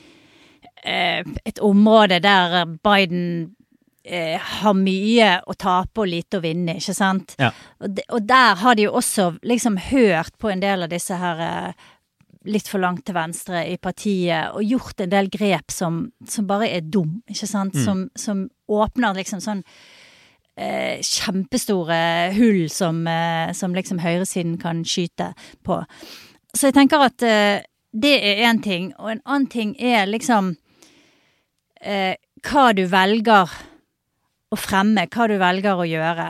[0.85, 3.25] eh, et område der Biden
[4.03, 7.35] eh, har mye å tape og lite å vinne, ikke sant?
[7.35, 7.51] Ja.
[7.83, 11.19] Og, de, og, der har de jo også liksom hørt på en del av disse
[11.19, 11.89] her eh,
[12.49, 16.71] litt for langt til venstre i partiet og gjort en del grep som, som bare
[16.73, 17.75] er dum, ikke sant?
[17.77, 17.83] Mm.
[17.85, 19.61] Som, som åpner liksom sånn
[20.57, 25.31] eh, kjempestore hull som, eh, som liksom høyresiden kan skyte
[25.65, 25.83] på.
[26.55, 30.55] Så jeg tenker at eh, det er én ting, og en annen ting er liksom
[31.81, 32.15] eh,
[32.47, 33.51] hva du velger
[34.51, 36.29] å fremme, hva du velger å gjøre.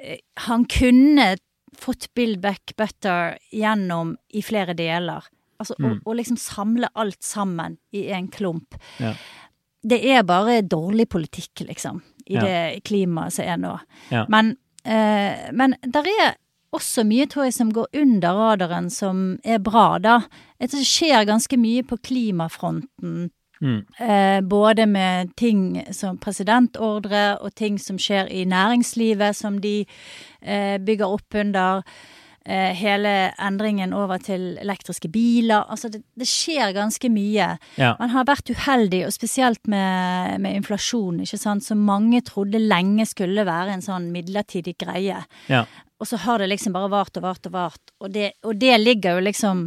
[0.00, 1.34] Eh, Han kunne
[1.78, 5.26] fått Build Back Better gjennom i flere deler.
[5.62, 6.00] Altså Mm.
[6.04, 8.74] å liksom samle alt sammen i en klump.
[8.98, 9.14] Ja.
[9.84, 12.40] Det er bare dårlig politikk, liksom, i Ja.
[12.42, 13.80] det klimaet som er nå.
[14.10, 14.26] Ja.
[14.28, 16.34] Men, eh, men der er
[16.72, 20.20] også mye, tror jeg, som går under radaren, som er bra, da.
[20.58, 23.30] Det skjer ganske mye på klimafronten.
[23.62, 23.84] Mm.
[24.00, 29.86] Eh, både med ting som presidentordre og ting som skjer i næringslivet, som de
[30.42, 31.82] eh, bygger opp under.
[32.44, 35.62] Eh, hele endringen over til elektriske biler.
[35.70, 37.52] Altså, det, det skjer ganske mye.
[37.78, 37.92] Ja.
[38.00, 43.06] Man har vært uheldig, og spesielt med, med inflasjon, ikke sant, som mange trodde lenge
[43.06, 45.20] skulle være en sånn midlertidig greie.
[45.52, 45.62] Ja.
[46.02, 47.94] Og så har det liksom bare vart og vart og vart.
[48.02, 49.62] Og det, og det ligger jo liksom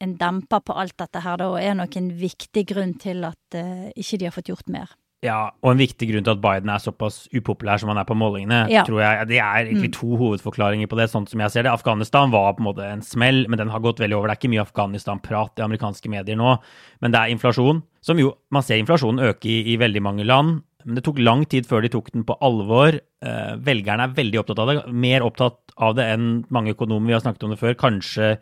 [0.00, 3.60] en demper på alt dette her, da, og er nok en viktig grunn til at
[3.60, 4.94] uh, ikke de har fått gjort mer.
[5.22, 8.16] Ja, og en viktig grunn til at Biden er såpass upopulær som han er på
[8.16, 8.84] målingene, Ja.
[8.88, 11.72] tror jeg det er egentlig to hovedforklaringer på det, sånn som jeg ser det.
[11.72, 14.28] Afghanistan var på en måte en smell, men den har gått veldig over.
[14.28, 16.58] Det er ikke mye Afghanistan-prat i amerikanske medier nå,
[17.02, 20.62] men det er inflasjon, som jo Man ser inflasjonen øke i, i veldig mange land,
[20.86, 22.96] men det tok lang tid før de tok den på alvor.
[23.22, 27.12] Eh, velgerne er veldig opptatt av det, mer opptatt av det enn mange økonomer vi
[27.12, 28.38] har snakket om det før, kanskje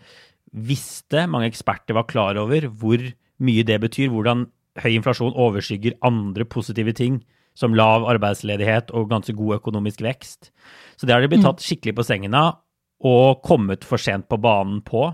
[0.55, 3.03] visste, mange eksperter var klar over hvor
[3.41, 4.47] mye det betyr, hvordan
[4.83, 7.21] høy inflasjon overskygger andre positive ting,
[7.59, 10.53] som lav arbeidsledighet og ganske god økonomisk vekst.
[10.97, 12.61] Så det har de blitt tatt skikkelig på sengen av,
[13.07, 15.09] og kommet for sent på banen på.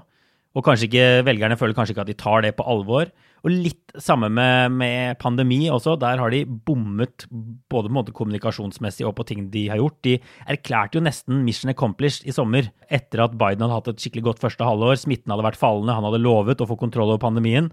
[0.54, 3.08] Og kanskje ikke, velgerne føler kanskje ikke at de tar det på alvor.
[3.44, 5.96] Og litt samme med, med pandemi også.
[6.00, 7.26] Der har de bommet
[7.68, 9.98] både på kommunikasjonsmessig og på ting de har gjort.
[10.06, 10.14] De
[10.54, 14.44] erklærte jo nesten mission accomplished i sommer, etter at Biden hadde hatt et skikkelig godt
[14.46, 14.94] første halvår.
[15.02, 17.72] Smitten hadde vært fallende, han hadde lovet å få kontroll over pandemien.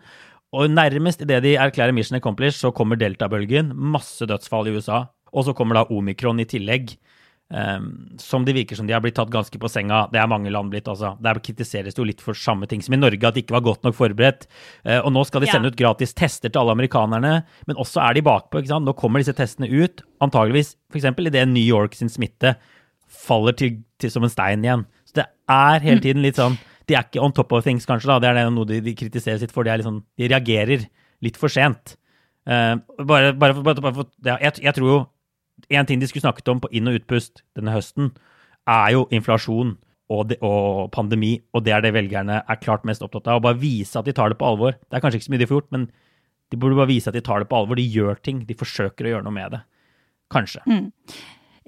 [0.51, 3.71] Og nærmest idet de erklærer mission accomplished, så kommer deltabølgen.
[3.75, 5.05] Masse dødsfall i USA.
[5.31, 6.97] Og så kommer da omikron i tillegg.
[7.51, 10.05] Um, som det virker som de har blitt tatt ganske på senga.
[10.11, 11.17] Det er mange land blitt, altså.
[11.19, 13.65] Der kritiseres det jo litt for samme ting som i Norge, at de ikke var
[13.65, 14.45] godt nok forberedt.
[14.87, 15.57] Uh, og nå skal de Ja.
[15.57, 18.59] sende ut gratis tester til alle amerikanerne, men også er de bakpå.
[18.59, 18.85] ikke sant?
[18.87, 21.03] Nå kommer disse testene ut, antageligvis f.eks.
[21.03, 22.55] idet New York sin smitte
[23.09, 24.85] faller til, til som en stein igjen.
[25.05, 26.57] Så det er hele tiden litt sånn
[26.89, 28.09] De er ikke on top of things, kanskje.
[28.09, 29.67] da, Det er noe de, de kritiserer sitt for.
[29.67, 30.87] De, sånn, de reagerer
[31.21, 31.95] litt for sent.
[32.49, 34.99] Uh, bare, bare, bare, bare ja, jeg, jeg tror jo
[35.69, 38.09] en ting de skulle snakket om på inn- og utpust denne høsten,
[38.69, 39.75] er jo inflasjon
[40.11, 43.39] og, de, og pandemi, og det er det velgerne er klart mest opptatt av.
[43.39, 44.75] Å bare vise at de tar det på alvor.
[44.75, 45.85] Det er kanskje ikke så mye de får gjort, men
[46.51, 47.79] de burde bare vise at de tar det på alvor.
[47.79, 48.41] De gjør ting.
[48.47, 49.61] De forsøker å gjøre noe med det.
[50.33, 50.65] Kanskje.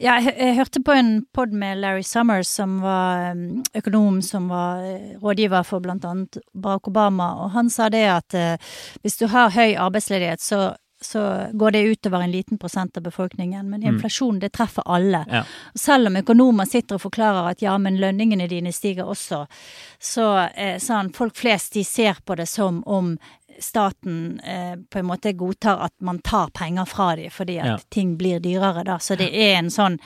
[0.01, 4.47] Ja, jeg, jeg hørte på en pod med Larry Summers, som var um, økonom, som
[4.49, 8.71] var eh, rådgiver for blant annet Barack Obama, og han sa det at eh,
[9.03, 10.63] hvis du har høy arbeidsledighet, så,
[10.97, 15.21] så går det utover en liten prosent av befolkningen, men inflasjon, det treffer alle.
[15.29, 15.43] Ja.
[15.77, 19.43] Selv om økonomer sitter og forklarer at ja, men lønningene dine stiger også,
[20.01, 23.13] så eh, sa han folk flest de ser på det som om
[23.63, 27.77] staten eh, på en måte godtar at man tar penger fra dem fordi at Ja.
[27.89, 28.97] ting blir dyrere, da.
[28.99, 29.99] Så det er en sånn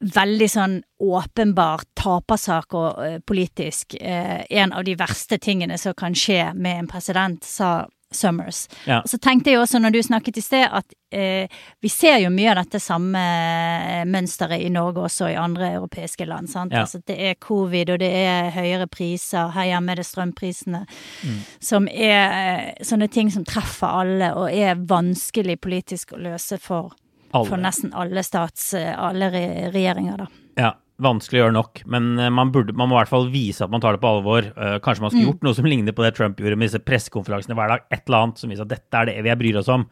[0.00, 3.94] veldig sånn åpenbar tapersak og eh, politisk.
[4.00, 8.68] Eh, en av de verste tingene som kan skje med en president, sa Summers.
[8.86, 9.00] Ja.
[9.02, 11.50] Og så tenkte jeg også, når du snakket i sted, at eh,
[11.84, 15.72] vi ser jo mye av dette samme eh, mønsteret i Norge også, og i andre
[15.76, 16.48] europeiske land.
[16.48, 16.72] sant?
[16.72, 16.86] Ja.
[16.86, 19.52] Altså, det er covid, og det er høyere priser.
[19.52, 20.82] Her hjemme er det strømprisene.
[21.22, 21.38] Mm.
[21.70, 26.96] Som er eh, sånne ting som treffer alle, og er vanskelig politisk å løse for,
[27.32, 28.72] for nesten alle stats...
[28.78, 30.30] eh, alle re regjeringer, da.
[30.58, 33.64] Ja, vanskelig å gjøre nok, men eh, man, burde, man må i hvert fall vise
[33.64, 34.48] at man tar det på alvor.
[34.58, 37.56] Uh, kanskje man skulle gjort noe som ligner på det Trump gjorde med disse pressekonferansene
[37.58, 37.84] hver dag.
[37.94, 39.86] Et eller annet som viser at dette er det vi bryr oss om.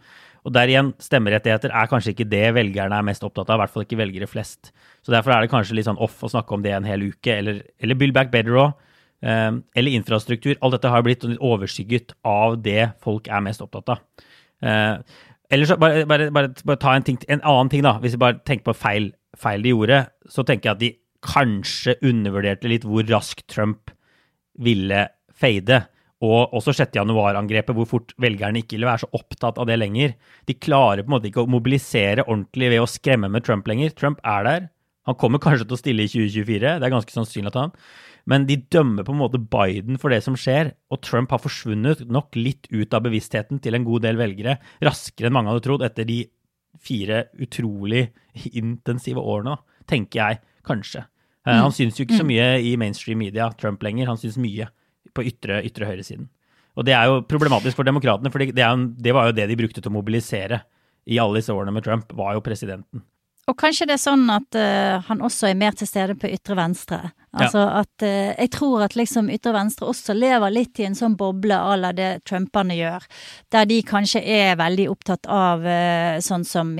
[0.46, 3.74] Og der igjen, stemmerettigheter er kanskje ikke det velgerne er mest opptatt av, i hvert
[3.74, 4.70] fall ikke velgere flest.
[5.02, 7.34] Så derfor er det kanskje litt sånn off å snakke om det en hel uke,
[7.34, 8.76] eller, eller Build Back Better òg.
[9.26, 10.54] eller infrastruktur.
[10.60, 14.26] Alt dette har blitt litt overskygget av det folk er mest opptatt av.
[14.62, 14.98] Eh,
[15.50, 17.96] eller så bare, bare, bare, bare ta en, ting, en annen ting, da.
[18.02, 20.00] Hvis vi bare tenker på feil, feil de gjorde,
[20.32, 20.94] så tenker jeg at de
[21.26, 23.92] kanskje undervurderte litt hvor raskt Trump
[24.62, 25.06] ville
[25.36, 25.82] fade.
[26.24, 26.96] Og også 6.
[26.96, 30.16] januar-angrepet, hvor fort velgerne ikke ville være så opptatt av det lenger.
[30.48, 33.92] De klarer på en måte ikke å mobilisere ordentlig ved å skremme med Trump lenger.
[33.98, 34.68] Trump er der.
[35.06, 37.74] Han kommer kanskje til å stille i 2024, det er ganske sannsynlig at han.
[38.26, 42.02] Men de dømmer på en måte Biden for det som skjer, og Trump har forsvunnet
[42.10, 45.84] nok litt ut av bevisstheten til en god del velgere raskere enn mange hadde trodd
[45.86, 46.24] etter de
[46.82, 48.08] fire utrolig
[48.52, 49.56] intensive årene,
[49.88, 51.06] tenker jeg kanskje.
[51.46, 51.62] Eh, Mm.
[51.62, 54.08] Han syns jo ikke så mye i mainstream media, Trump lenger.
[54.10, 54.66] Han syns mye
[55.14, 56.26] på ytre, ytre høyresiden.
[56.76, 59.80] Og det er jo problematisk for demokratene, for det, det var jo det de brukte
[59.80, 60.64] til å mobilisere
[61.06, 63.04] i alle disse årene med Trump, var jo presidenten.
[63.46, 66.56] Og kanskje det er sånn at uh, han også er mer til stede på ytre
[66.58, 66.98] venstre.
[67.36, 71.14] Altså at uh, Jeg tror at liksom ytre venstre også lever litt i en sånn
[71.18, 73.06] boble à la det trumperne gjør.
[73.54, 76.74] Der de kanskje er veldig opptatt av uh, sånn som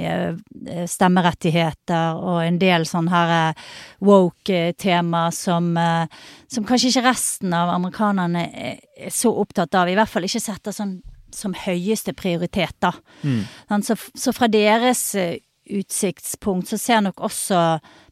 [0.91, 3.55] stemmerettigheter og en del sånn her
[4.05, 5.71] woke-tema som,
[6.51, 8.81] som kanskje ikke resten av amerikanerne er,
[9.15, 9.89] så opptatt av.
[9.89, 10.99] I hvert fall ikke setter sånn
[11.37, 12.93] som høyeste prioritet, da.
[13.23, 13.83] Mm.
[13.85, 15.13] Så, så fra deres
[15.71, 17.61] utsiktspunkt så ser nok også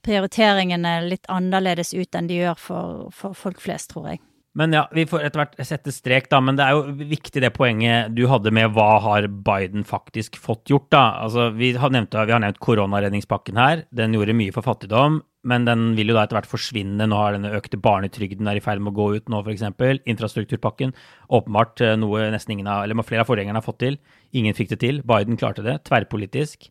[0.05, 4.23] prioriteringene litt annerledes ut enn de gjør for, for folk flest, tror jeg.
[4.55, 6.39] Men ja, vi får etter hvert sette strek, da.
[6.45, 10.71] Men det er jo viktig det poenget du hadde med hva har Biden faktisk fått
[10.71, 11.03] gjort, da.
[11.25, 13.83] Altså, vi har nevnt, vi har nevnt koronaredningspakken her.
[13.91, 17.09] Den gjorde mye for fattigdom, men den vil jo da etter hvert forsvinne.
[17.11, 19.67] Nå har denne økte barnetrygden er i ferd med å gå ut nå, f.eks.
[20.15, 20.95] Infrastrukturpakken.
[21.35, 23.99] Åpenbart eh, noe nesten ingen av, eller flere av forgjengerne har fått til.
[24.39, 25.03] Ingen fikk det til.
[25.03, 25.81] Biden klarte det.
[25.91, 26.71] Tverrpolitisk.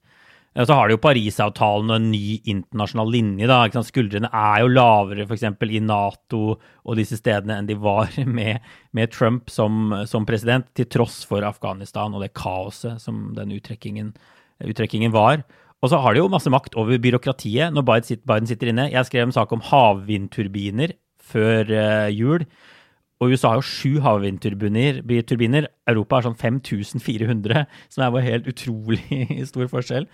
[0.54, 3.48] Og så har de jo Parisavtalen og en ny internasjonal linje.
[3.50, 3.64] da?
[3.88, 5.48] Skuldrene er jo lavere f.eks.
[5.50, 8.62] i Nato og disse stedene enn de var med,
[8.94, 14.14] med Trump som, som, president, til tross for Afghanistan og det kaoset som den uttrekkingen,
[14.62, 15.42] uttrekkingen var.
[15.84, 18.92] Og så har de jo masse makt over byråkratiet når Biden sitter, Biden sitter inne.
[18.94, 20.94] Jeg skrev en sak om havvindturbiner
[21.34, 22.46] før uh, jul.
[23.24, 25.68] Og USA har jo sju havvindturbiner.
[25.88, 30.08] Europa har sånn 5400, som er jo helt utrolig stor forskjell.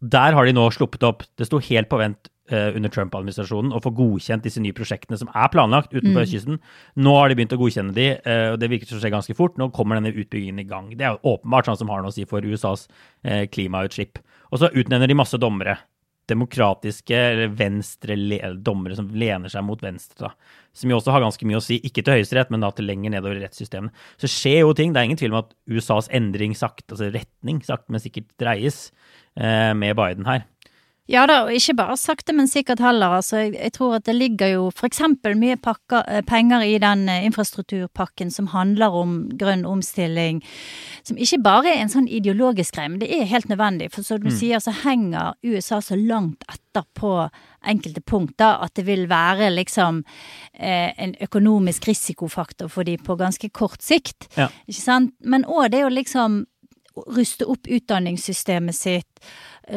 [0.00, 1.22] Der har de nå sluppet opp.
[1.38, 5.30] Det sto helt på vent uh, under Trump-administrasjonen å få godkjent disse nye prosjektene som
[5.32, 6.30] er planlagt utenfor Mm.
[6.32, 6.60] kysten.
[6.96, 9.56] Nå har de begynt å godkjenne de, uh, og det virker å skje ganske fort.
[9.56, 10.90] Nå kommer denne utbyggingen i gang.
[10.96, 12.88] Det er åpenbart sånn som har noe å si for USAs
[13.24, 14.18] uh, klimautslipp.
[14.52, 15.78] Og så utnevner de masse dommere
[16.30, 18.16] demokratiske eller venstre
[18.64, 20.28] dommere som lener seg mot venstre.
[20.28, 20.62] Da.
[20.74, 23.14] Som jo også har ganske mye å si, ikke til Høyesterett, men da til lenger
[23.14, 24.04] nedover i rettssystemet.
[24.20, 24.94] Så skjer jo ting.
[24.94, 28.88] Det er ingen tvil om at USAs endring sakte, altså retning sakte, men sikkert dreies
[29.36, 30.46] eh, med Biden her.
[31.10, 33.18] Ja da, og ikke bare sakte, men sikkert heller.
[33.18, 36.78] Altså, jeg, jeg tror at det ligger jo for eksempel mye pakker, eh, penger i
[36.80, 40.40] den eh, infrastrukturpakken som handler om grønn omstilling,
[41.04, 43.90] som ikke bare er en sånn ideologisk greie, men det er helt nødvendig.
[43.92, 47.12] For som du sier, så henger USA så langt etter på
[47.68, 50.00] enkelte punkter at det vil være liksom
[50.56, 54.30] eh, en økonomisk risikofaktor for de på ganske kort sikt.
[54.40, 54.48] Ja.
[54.64, 55.12] Ikke sant?
[55.20, 56.46] Men òg det å liksom
[56.94, 59.22] ruste opp utdanningssystemet sitt,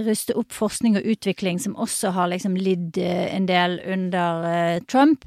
[0.06, 4.82] ruste opp forskning og utvikling, som også har liksom lidd eh, en del under eh,
[4.92, 5.26] Trump.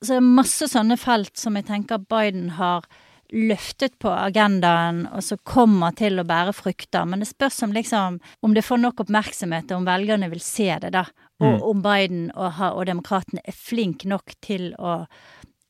[0.00, 2.88] Så det er masse sånne felt som jeg tenker Biden har
[3.28, 7.04] løftet på agendaen, og så kommer til å bære frukter.
[7.04, 10.70] Men det spørs om liksom om det får nok oppmerksomhet, og om velgerne vil se
[10.80, 11.04] det, da.
[11.44, 15.04] Og om Biden og, og demokratene er flinke nok til å,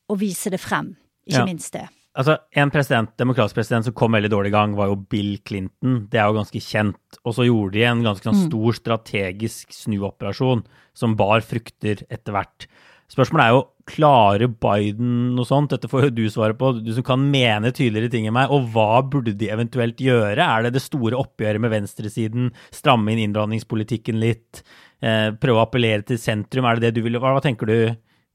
[0.09, 0.95] å vise det frem.
[1.27, 1.45] Ikke Ja.
[1.45, 1.85] minst det.
[2.17, 6.07] Altså, En president, demokratisk president som kom veldig dårlig i gang, var jo Bill Clinton.
[6.09, 7.19] Det er jo ganske kjent.
[7.23, 10.65] Og så gjorde de en ganske sånn stor strategisk snuoperasjon
[10.97, 12.65] som bar frukter etter hvert.
[13.09, 15.71] Spørsmålet er jo klarer Biden noe sånt?
[15.73, 18.51] Dette får jo du svare på, du som kan mene tydeligere ting enn meg.
[18.53, 20.37] Og hva burde de eventuelt gjøre?
[20.45, 22.51] Er det det store oppgjøret med venstresiden?
[22.75, 24.61] Stramme inn innvandringspolitikken litt?
[25.01, 26.67] Eh, prøve å appellere til sentrum?
[26.69, 27.79] Er det det du ville hva, hva tenker du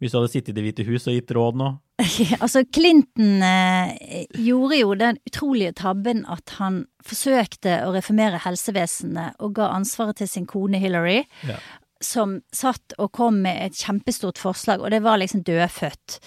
[0.03, 1.69] hvis du hadde sittet i Det hvite hus og gitt råd nå?
[2.43, 9.55] altså, Clinton eh, gjorde jo den utrolige tabben at han forsøkte å reformere helsevesenet og
[9.61, 11.59] ga ansvaret til sin kone Hillary, Ja.
[12.03, 16.19] som satt og kom med et kjempestort forslag, og det var liksom dødfødt.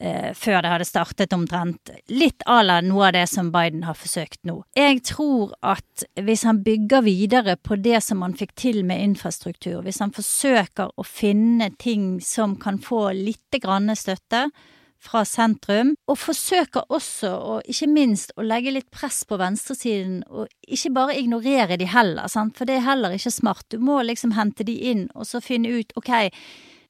[0.00, 1.90] Eh, før det hadde startet omtrent.
[2.12, 4.58] Litt à la noe av det som Biden har forsøkt nå.
[4.76, 9.80] Jeg tror at hvis han bygger videre på det som han fikk til med infrastruktur,
[9.86, 14.50] hvis han forsøker å finne ting som kan få lite grann støtte,
[15.06, 20.48] fra sentrum, og forsøker også, og ikke minst, å legge litt press på venstresiden, og
[20.66, 22.56] ikke bare ignorere de heller, sant?
[22.58, 23.66] for det er heller ikke smart.
[23.70, 26.12] Du må liksom hente de inn, og så finne ut, ok,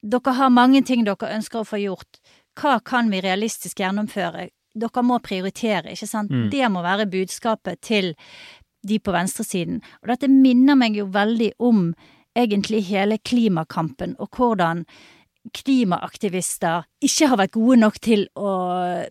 [0.06, 2.22] dere har mange ting dere ønsker å få gjort,
[2.56, 4.48] hva kan vi realistisk gjennomføre?
[4.76, 6.32] Dere må prioritere, ikke sant?
[6.52, 8.14] Det må være budskapet til
[8.86, 9.80] de på venstresiden.
[10.02, 11.94] Og dette minner meg jo veldig om
[12.36, 14.84] egentlig hele klimakampen, og hvordan
[15.54, 18.50] klimaaktivister ikke har vært gode nok til å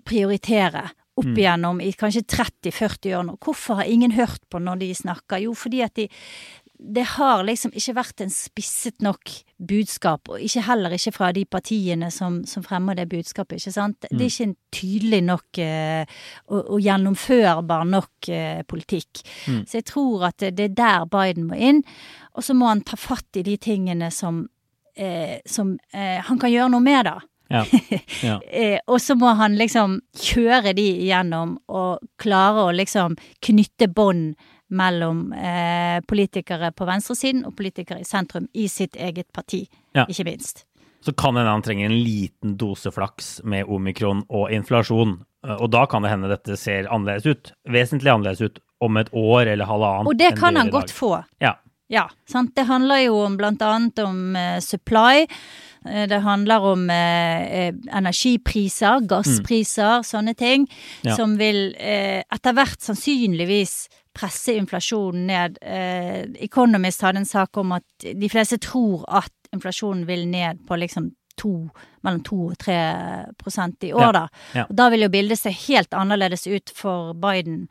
[0.06, 3.38] prioritere opp igjennom i kanskje 30-40 år nå.
[3.40, 5.46] Hvorfor har ingen hørt på når de snakker?
[5.46, 6.10] Jo, fordi at de
[6.80, 11.46] det har liksom ikke vært en spisset nok budskap, og ikke heller ikke fra de
[11.48, 14.08] partiene som, som fremmer det budskapet, ikke sant.
[14.10, 16.18] Det er ikke en tydelig nok eh,
[16.50, 19.24] og, og, gjennomførbar nok eh, politikk.
[19.48, 19.62] Mm.
[19.64, 21.84] Så jeg tror at det, det, er der Biden må inn,
[22.36, 24.44] og så må han ta fatt i de tingene som,
[24.98, 27.20] eh, som eh, han kan gjøre noe med, da.
[27.48, 27.66] Ja.
[28.24, 28.40] Ja.
[28.42, 34.34] Eh, og så må han liksom kjøre de igjennom og klare å liksom knytte bånd
[34.68, 40.08] mellom eh, politikere på venstresiden og politikere i sentrum i sitt eget parti, ja.
[40.10, 40.66] ikke minst.
[41.06, 45.20] Så kan hende han trenger en liten dose flaks med omikron og inflasjon.
[45.46, 47.54] Eh, og da kan det hende dette ser annerledes ut.
[47.70, 50.10] Vesentlig annerledes ut om et år eller halvannet.
[50.10, 51.14] Og det kan han godt få.
[51.44, 51.56] Ja.
[51.92, 52.56] ja sant?
[52.58, 55.28] Det handler jo om blant annet om eh, supply.
[55.86, 60.08] Eh, det handler om eh, energipriser, gasspriser, mm.
[60.10, 60.66] sånne ting,
[61.06, 61.16] ja.
[61.18, 63.78] som vil eh, etter hvert sannsynligvis
[64.16, 65.60] presse inflasjonen ned.
[65.62, 70.80] Eh, Economist hadde en sak om at de fleste tror at inflasjonen vil ned på
[70.80, 71.52] liksom to,
[72.06, 72.80] mellom 2 og 3
[73.40, 74.24] prosent i år, da.
[74.56, 74.66] Ja.
[74.70, 77.66] Og da vil jo bildet se helt annerledes ut for Biden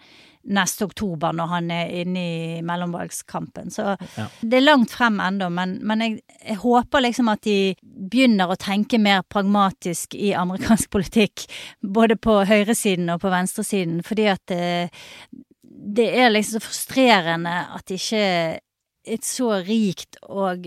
[0.45, 3.71] neste oktober, når han er inne i mellomvalgskampen.
[3.73, 4.27] Så ja.
[4.43, 8.59] det er langt frem ennå, men, men jeg, jeg, håper liksom at de begynner å
[8.61, 11.47] tenke mer pragmatisk i amerikansk politikk.
[11.97, 15.43] Både på høyresiden og på venstresiden, fordi at det, eh,
[15.75, 18.23] det er liksom så frustrerende at ikke
[19.05, 20.65] et så rikt og,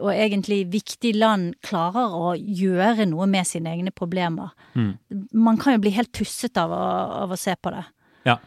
[0.00, 4.54] og, egentlig viktig land klarer å gjøre noe med sine egne problemer.
[4.72, 4.94] Mm.
[5.36, 6.84] Man kan jo bli helt tusset av å,
[7.24, 7.84] av å, se på det.
[8.24, 8.38] Ja,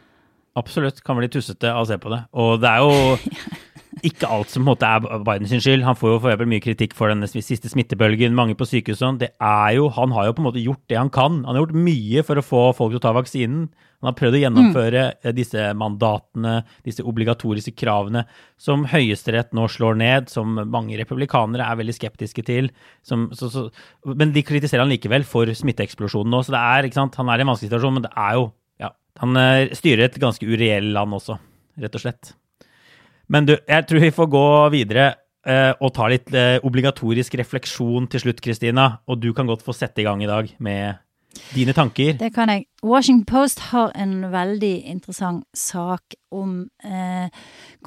[0.57, 1.03] absolutt.
[1.05, 2.23] Kan bli tussete av å se på det.
[2.33, 3.45] Og det er jo
[4.05, 5.85] ikke alt som på en måte er Bidens skyld.
[5.87, 8.67] Han får jo for mye kritikk for denne siste smittebølgen, mange på.
[8.67, 11.41] Det er jo, han har jo på en måte gjort det han kan.
[11.45, 13.67] Han har gjort mye for å få folk til å ta vaksinen.
[13.97, 15.29] Han har prøvd å gjennomføre mm.
[15.33, 16.53] disse mandatene,
[16.85, 18.27] disse obligatoriske kravene,
[18.61, 22.69] som Høyesterett nå slår ned, som mange republikanere er veldig skeptiske til.
[23.01, 23.65] Som, så, så,
[24.13, 26.43] men de kritiserer han likevel for smitteeksplosjonen nå.
[26.45, 28.49] Så det er, ikke sant, han er i en vanskelig situasjon, men det er jo
[28.85, 28.93] ja,
[29.23, 31.39] Han eh, styrer et ganske ureell land også,
[31.81, 32.35] rett og slett.
[33.33, 35.07] Men du, jeg tror vi får gå videre
[35.47, 38.89] eh, og ta litt eh, obligatorisk refleksjon til slutt, Kristina.
[39.07, 41.03] Og du kan godt få sette i gang i dag med
[41.53, 42.15] dine tanker.
[42.19, 42.65] Det kan jeg.
[42.83, 47.27] Washington Post har en veldig interessant sak om eh,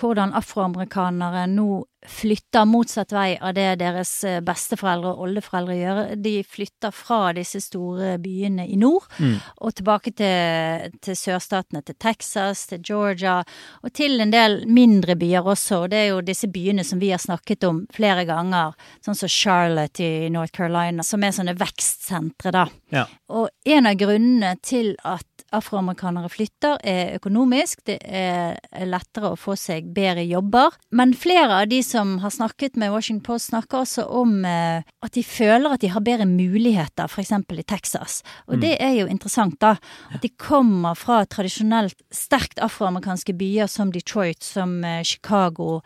[0.00, 1.70] hvordan afroamerikanere nå
[2.06, 5.98] flytter motsatt vei av det deres eh, besteforeldre og oldeforeldre gjør.
[6.16, 9.34] De flytter fra disse store byene i nord mm.
[9.60, 13.40] og tilbake til, til, sørstatene, til Texas, til Georgia,
[13.84, 15.82] og til en del mindre byer også.
[15.84, 18.72] Og det er jo disse byene som vi har snakket om flere ganger,
[19.04, 22.64] sånn som Charlotte i North Carolina, som er sånne vekstsentre, da.
[22.94, 23.04] Ja.
[23.28, 27.82] Og en av grunnene til at afroamerikanere flytter, er økonomisk.
[27.88, 30.76] Det er lettere å få seg bedre jobber.
[30.94, 35.16] Men flere av de som har snakket med Washington Post, snakker også om eh, at
[35.16, 37.34] de føler at de har bedre muligheter, f.eks.
[37.34, 38.20] i Texas.
[38.48, 38.62] Og mm.
[38.64, 39.76] det er jo interessant, da.
[40.14, 45.80] At de kommer fra tradisjonelt sterkt afroamerikanske byer som Detroit, som eh, Chicago,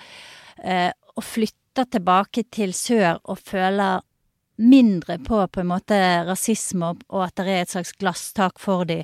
[0.63, 4.05] eh, og flytter tilbake til sør og føler
[4.57, 5.97] mindre på på en måte
[6.29, 9.03] rasisme, og at det er et slags glasstak for dem.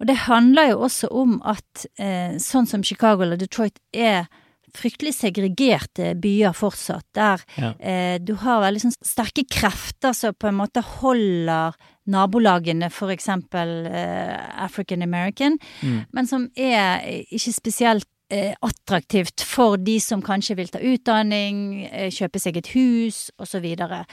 [0.00, 4.30] Og det handler jo også om at eh, sånn som Chicago eller Detroit er
[4.76, 7.72] fryktelig segregerte byer fortsatt, der ja.
[7.78, 11.76] eh, du har veldig sånn sterke krefter som på en måte holder
[12.10, 15.98] nabolagene, for eksempel eh, African American, mm.
[16.14, 22.38] men som er ikke spesielt attraktivt for de som kanskje vil ta utdanning, eh, kjøpe
[22.38, 23.66] seg et hus osv.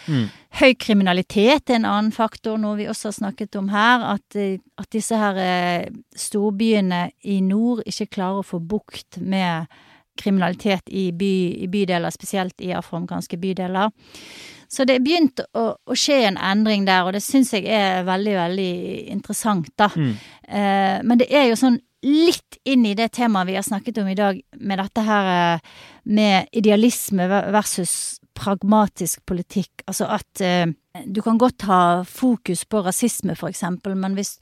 [0.07, 0.27] Mm.
[0.59, 4.05] Høy kriminalitet er en annen faktor, noe vi også har snakket om her.
[4.15, 9.67] At, eh, at disse her eh, storbyene i nord ikke klarer å få bukt med
[10.17, 13.91] kriminalitet i, by, i bydeler, spesielt i afroamerikanske bydeler.
[14.67, 18.03] Så det er begynt å, å, skje en endring der, og det syns jeg er
[18.07, 18.71] veldig, veldig
[19.13, 19.87] interessant, da.
[19.95, 20.15] Mm.
[20.47, 24.07] Eh, men det er jo sånn litt inn i det temaet vi har snakket om
[24.07, 25.75] i dag, med dette her eh,
[26.07, 29.83] med idealisme versus pragmatisk politikk.
[29.89, 30.69] Altså at eh,
[31.05, 34.37] du kan godt ha fokus på rasisme, for eksempel, men hvis,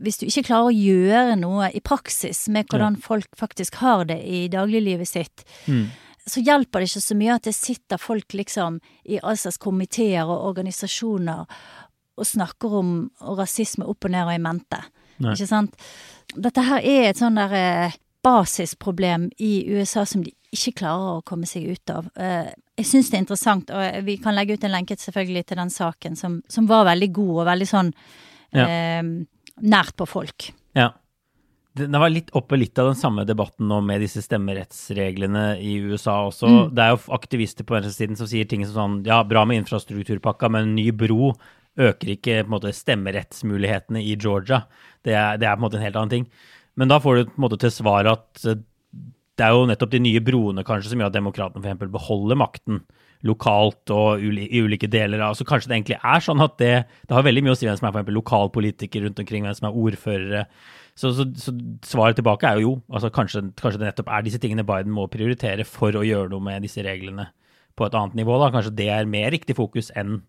[0.00, 4.20] hvis du ikke klarer å gjøre noe i praksis med hvordan folk faktisk har det
[4.22, 5.86] i dagliglivet sitt, mm.
[6.26, 10.28] så hjelper det ikke så mye at det sitter folk liksom i all slags komiteer
[10.28, 11.46] og organisasjoner
[12.14, 12.98] og snakker om
[13.34, 14.78] rasisme opp og ned og i mente.
[15.22, 15.34] Nei.
[15.36, 15.76] Ikke sant?
[16.34, 21.24] Dette her er et sånn der eh, basisproblem i USA som de ikke klarer å
[21.26, 22.08] komme seg ut av.
[22.16, 25.60] Eh, jeg syns det er interessant, og vi kan legge ut en lenke selvfølgelig til
[25.60, 27.94] den saken, som, som var veldig god og veldig sånn
[28.54, 28.66] ja.
[28.66, 29.02] eh,
[29.74, 30.50] nært på folk.
[30.74, 30.90] Ja.
[31.78, 36.20] det var litt oppe litt av den samme debatten nå med disse stemmerettsreglene i USA
[36.30, 36.50] også.
[36.50, 36.62] Mm.
[36.74, 40.50] Det er jo aktivister på venstresiden som sier ting som sånn Ja, bra med infrastrukturpakka,
[40.50, 41.34] men en ny bro
[41.80, 44.64] øker ikke måte stemmerettsmulighetene i Georgia.
[45.04, 46.28] Det er, det er på en måte en helt annen ting.
[46.78, 48.60] Men da får du på en måte til svar at eh,
[49.34, 51.90] det er jo nettopp de nye broene kanskje som gjør at demokratene f.eks.
[51.90, 52.84] beholder makten
[53.24, 56.72] lokalt og i ulike deler av Så kanskje det egentlig er sånn at det,
[57.08, 59.78] det har veldig mye å si hvem som er lokalpolitiker rundt omkring, hvem som er
[59.80, 60.42] ordførere.
[60.94, 61.54] Så, så, så
[61.88, 62.74] svaret tilbake er jo jo.
[62.92, 66.44] Altså kanskje, kanskje, det nettopp er disse tingene Biden må prioritere for å gjøre noe
[66.44, 67.30] med disse reglene
[67.74, 68.36] på et annet nivå.
[68.38, 68.52] da.
[68.54, 70.20] Kanskje det er mer riktig fokus enn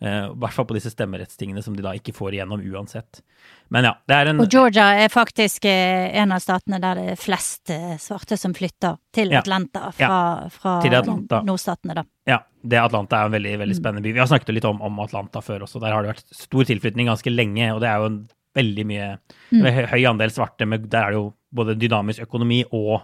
[0.00, 3.20] I hvert fall på disse stemmerettstingene som de da ikke får igjennom uansett.
[3.68, 7.04] Men ja, det er en Og Georgia er faktisk eh, en av statene der det
[7.12, 11.42] er flest eh, svarte som flytter til Atlanta fra, fra Atlanta.
[11.44, 12.06] nordstatene, da.
[12.26, 14.14] Ja, det Atlanta er en veldig, veldig spennende by.
[14.16, 15.82] Vi har snakket litt om, om Atlanta før også.
[15.84, 18.20] Der har det vært stor tilflytning ganske lenge, og det er jo en
[18.56, 19.12] veldig mye
[19.52, 20.66] høy, høy andel svarte.
[20.66, 23.02] men der er det jo både dynamisk økonomi og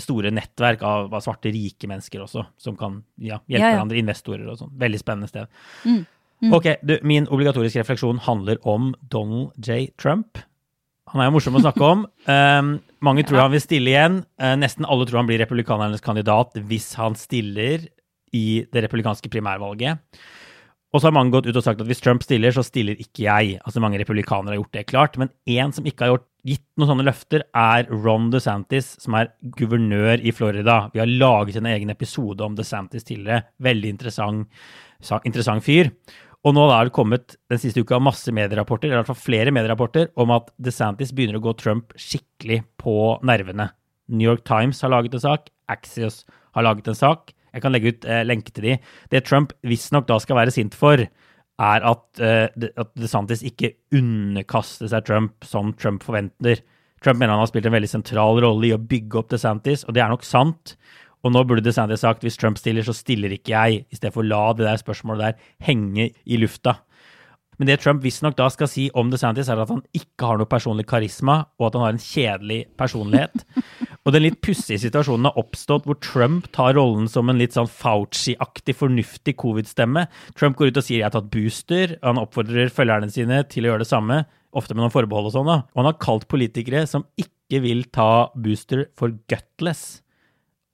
[0.00, 3.76] store nettverk av, av svarte, rike mennesker også, som kan ja, hjelpe Ja, ja.
[3.76, 4.72] hverandre, investorer og sånn.
[4.80, 5.50] Veldig spennende sted.
[5.84, 6.06] Mm.
[6.50, 9.92] Ok, du, min obligatoriske refleksjon handler om Donald J.
[10.00, 10.40] Trump.
[11.12, 12.04] Han er jo morsom å snakke om.
[12.26, 12.76] Um,
[13.06, 14.22] mange tror han vil stille igjen.
[14.40, 17.84] Uh, nesten alle tror han blir republikanernes kandidat hvis han stiller
[18.32, 20.00] i det republikanske primærvalget.
[20.92, 23.24] Og så har mange gått ut og sagt at hvis Trump stiller, så stiller ikke
[23.24, 23.56] jeg.
[23.64, 25.16] Altså Mange republikanere har gjort det klart.
[25.20, 29.30] Men én som ikke har gjort, gitt noen sånne løfter, er Ron DeSantis, som er
[29.56, 30.90] guvernør i Florida.
[30.92, 33.46] Vi har laget en egen episode om DeSantis tidligere.
[33.62, 34.64] Veldig interessant,
[35.22, 35.92] interessant fyr.
[36.42, 39.52] Og nå er det kommet den siste uka masse medierapporter, eller i hvert fall flere
[39.54, 43.68] medierapporter, om at DeSantis begynner å gå Trump skikkelig på nervene.
[44.10, 46.24] New York Times har laget en sak, Axios
[46.56, 47.30] har laget en sak.
[47.52, 48.76] Jeg kan legge ut eh, lenke til de.
[49.12, 51.04] Det Trump visstnok da skal være sint for,
[51.62, 56.64] er at, eh, at DeSantis ikke underkaster seg Trump som Trump forventer.
[57.02, 59.94] Trump mener han har spilt en veldig sentral rolle i å bygge opp DeSantis, og
[59.94, 60.74] det er nok sant.
[61.22, 64.24] Og nå burde DeSantis sagt hvis Trump stiller, så stiller ikke jeg, i stedet for
[64.24, 66.80] å la det der spørsmålet der henge i lufta.
[67.60, 70.50] Men det Trump visstnok da skal si om DeSantis, er at han ikke har noe
[70.50, 73.44] personlig karisma, og at han har en kjedelig personlighet.
[74.02, 77.70] Og den litt pussige situasjonen har oppstått hvor Trump tar rollen som en litt sånn
[77.70, 80.08] Fauci-aktig, fornuftig covid-stemme.
[80.34, 83.62] Trump går ut og sier 'jeg har tatt booster', og han oppfordrer følgerne sine til
[83.62, 85.46] å gjøre det samme, ofte med noen forbehold og sånn.
[85.46, 85.62] da.
[85.70, 90.02] Og han har kalt politikere som ikke vil ta booster, for gutless.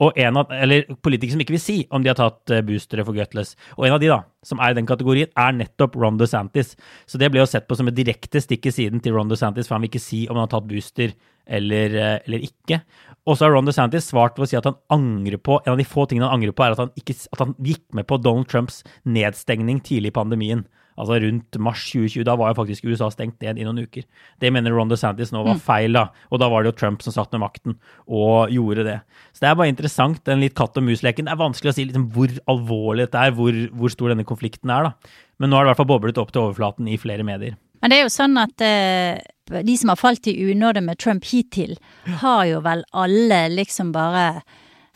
[0.04, 3.02] Og en av, eller politikere som ikke vil si om de har tatt eh, boostere
[3.06, 3.56] for gutless.
[3.74, 6.76] Og en av de da, som er i den kategorien, er nettopp Ron DeSantis.
[7.10, 9.66] Så det ble jo sett på som et direkte stikk i siden til Ron DeSantis,
[9.66, 11.16] for han vil ikke si om han har tatt booster
[11.48, 12.78] eller, eh, eller ikke.
[13.26, 15.80] Og så har Ron DeSantis svart ved å si at han angrer på En av
[15.80, 18.22] de få tingene han angrer på, er at han, ikke, at han gikk med på
[18.22, 20.68] Donald Trumps nedstengning tidlig i pandemien.
[20.98, 22.24] Altså rundt mars 2020.
[22.26, 24.04] Da var jo faktisk USA stengt ned i noen uker.
[24.42, 26.08] Det mener Ron DeSantis nå var feil, da.
[26.32, 28.98] Og da var det jo Trump som satt med makten og gjorde det.
[29.32, 31.28] Så det er bare interessant, den litt katt og mus-leken.
[31.28, 34.74] Det er vanskelig å si liksom hvor alvorlig dette er, hvor, hvor stor denne konflikten
[34.74, 35.16] er, da.
[35.38, 37.58] Men nå har det i hvert fall boblet opp til overflaten i flere medier.
[37.78, 41.26] Men det er jo sånn at eh, de som har falt i unåde med Trump
[41.30, 41.76] hittil,
[42.22, 44.42] har jo vel alle liksom bare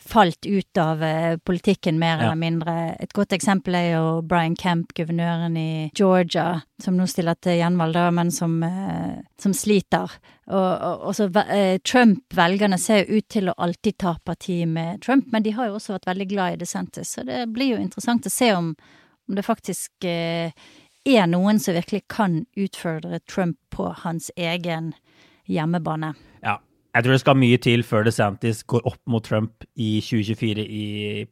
[0.05, 2.23] falt ut av eh, politikken mer Ja.
[2.25, 2.95] eller mindre.
[2.99, 7.93] Et godt eksempel er jo Brian Kemp, guvernøren i Georgia, som nå stiller til gjenvalg,
[7.93, 10.11] da, men som, eh, som sliter.
[10.47, 15.01] Og, og, og så eh, Trump-velgerne ser jo ut til å alltid ta parti med
[15.01, 17.81] Trump, men de har jo også vært veldig glad i DeSantis, så det blir jo
[17.81, 18.75] interessant å se om,
[19.29, 24.93] om det faktisk er noen som virkelig kan utfordre Trump på hans egen
[25.47, 26.13] hjemmebane.
[26.93, 30.83] Jeg tror det skal mye til før DeSantis går opp mot Trump i 2024 i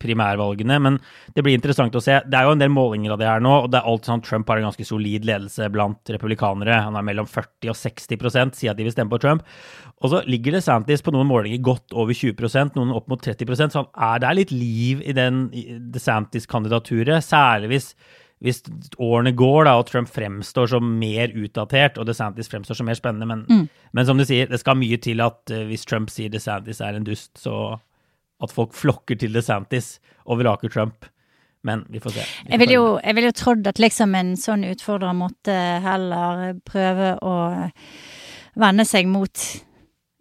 [0.01, 0.97] primærvalgene, men
[1.35, 2.15] det blir interessant å se.
[2.25, 4.23] Det er jo en del målinger av det her nå, og det er alt sånn
[4.25, 6.79] Trump har en ganske solid ledelse blant republikanere.
[6.87, 9.45] Han er mellom 40 og 60% sier at de vil stemme på Trump.
[10.01, 13.85] Og så ligger DeSantis på noen målinger godt over 20% noen opp mot 30% så
[13.85, 15.45] er, det er litt liv i den
[15.93, 17.91] DeSantis-kandidaturet, særlig hvis
[18.41, 18.63] hvis
[18.97, 23.27] årene går da, og Trump fremstår som mer utdatert, og DeSantis fremstår som mer spennende,
[23.29, 26.81] men, men som du sier, det skal mye til at uh, hvis Trump sier DeSantis
[26.81, 27.77] er en dust, så
[28.41, 31.05] at folk flokker til DeSantis og vraker Trump.
[31.61, 32.23] Men vi får se.
[32.25, 35.57] Vi får Jeg ville jo, jeg ville jo trodd at liksom en sånn utfordrer måtte
[35.83, 37.35] heller prøve å
[38.57, 39.43] vende seg mot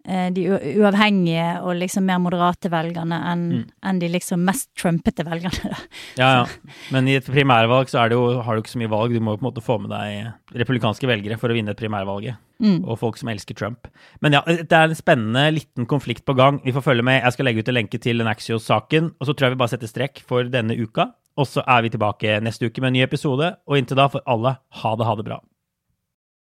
[0.03, 0.43] de
[0.81, 3.43] uavhengige og liksom mer moderate velgerne enn
[3.85, 5.75] enn de liksom mest trumpete velgerne.
[6.17, 6.71] Ja, ja.
[6.93, 9.13] Men i et primærvalg så det jo, har du ikke så mye valg.
[9.13, 11.79] Du må jo på en måte få med deg republikanske velgere for å vinne et
[11.79, 12.41] primærvalget.
[12.61, 13.87] Og folk som elsker Trump.
[14.21, 16.59] Men ja, det er en spennende liten konflikt på gang.
[16.65, 17.23] Vi får følge med.
[17.23, 19.15] Jeg skal legge ut en lenke til den Axios-saken.
[19.17, 21.09] Og så tror jeg vi bare setter strekk for denne uka.
[21.41, 23.55] Og så er vi tilbake neste uke med en ny episode.
[23.65, 25.39] Og inntil da får alle ha det, ha det bra.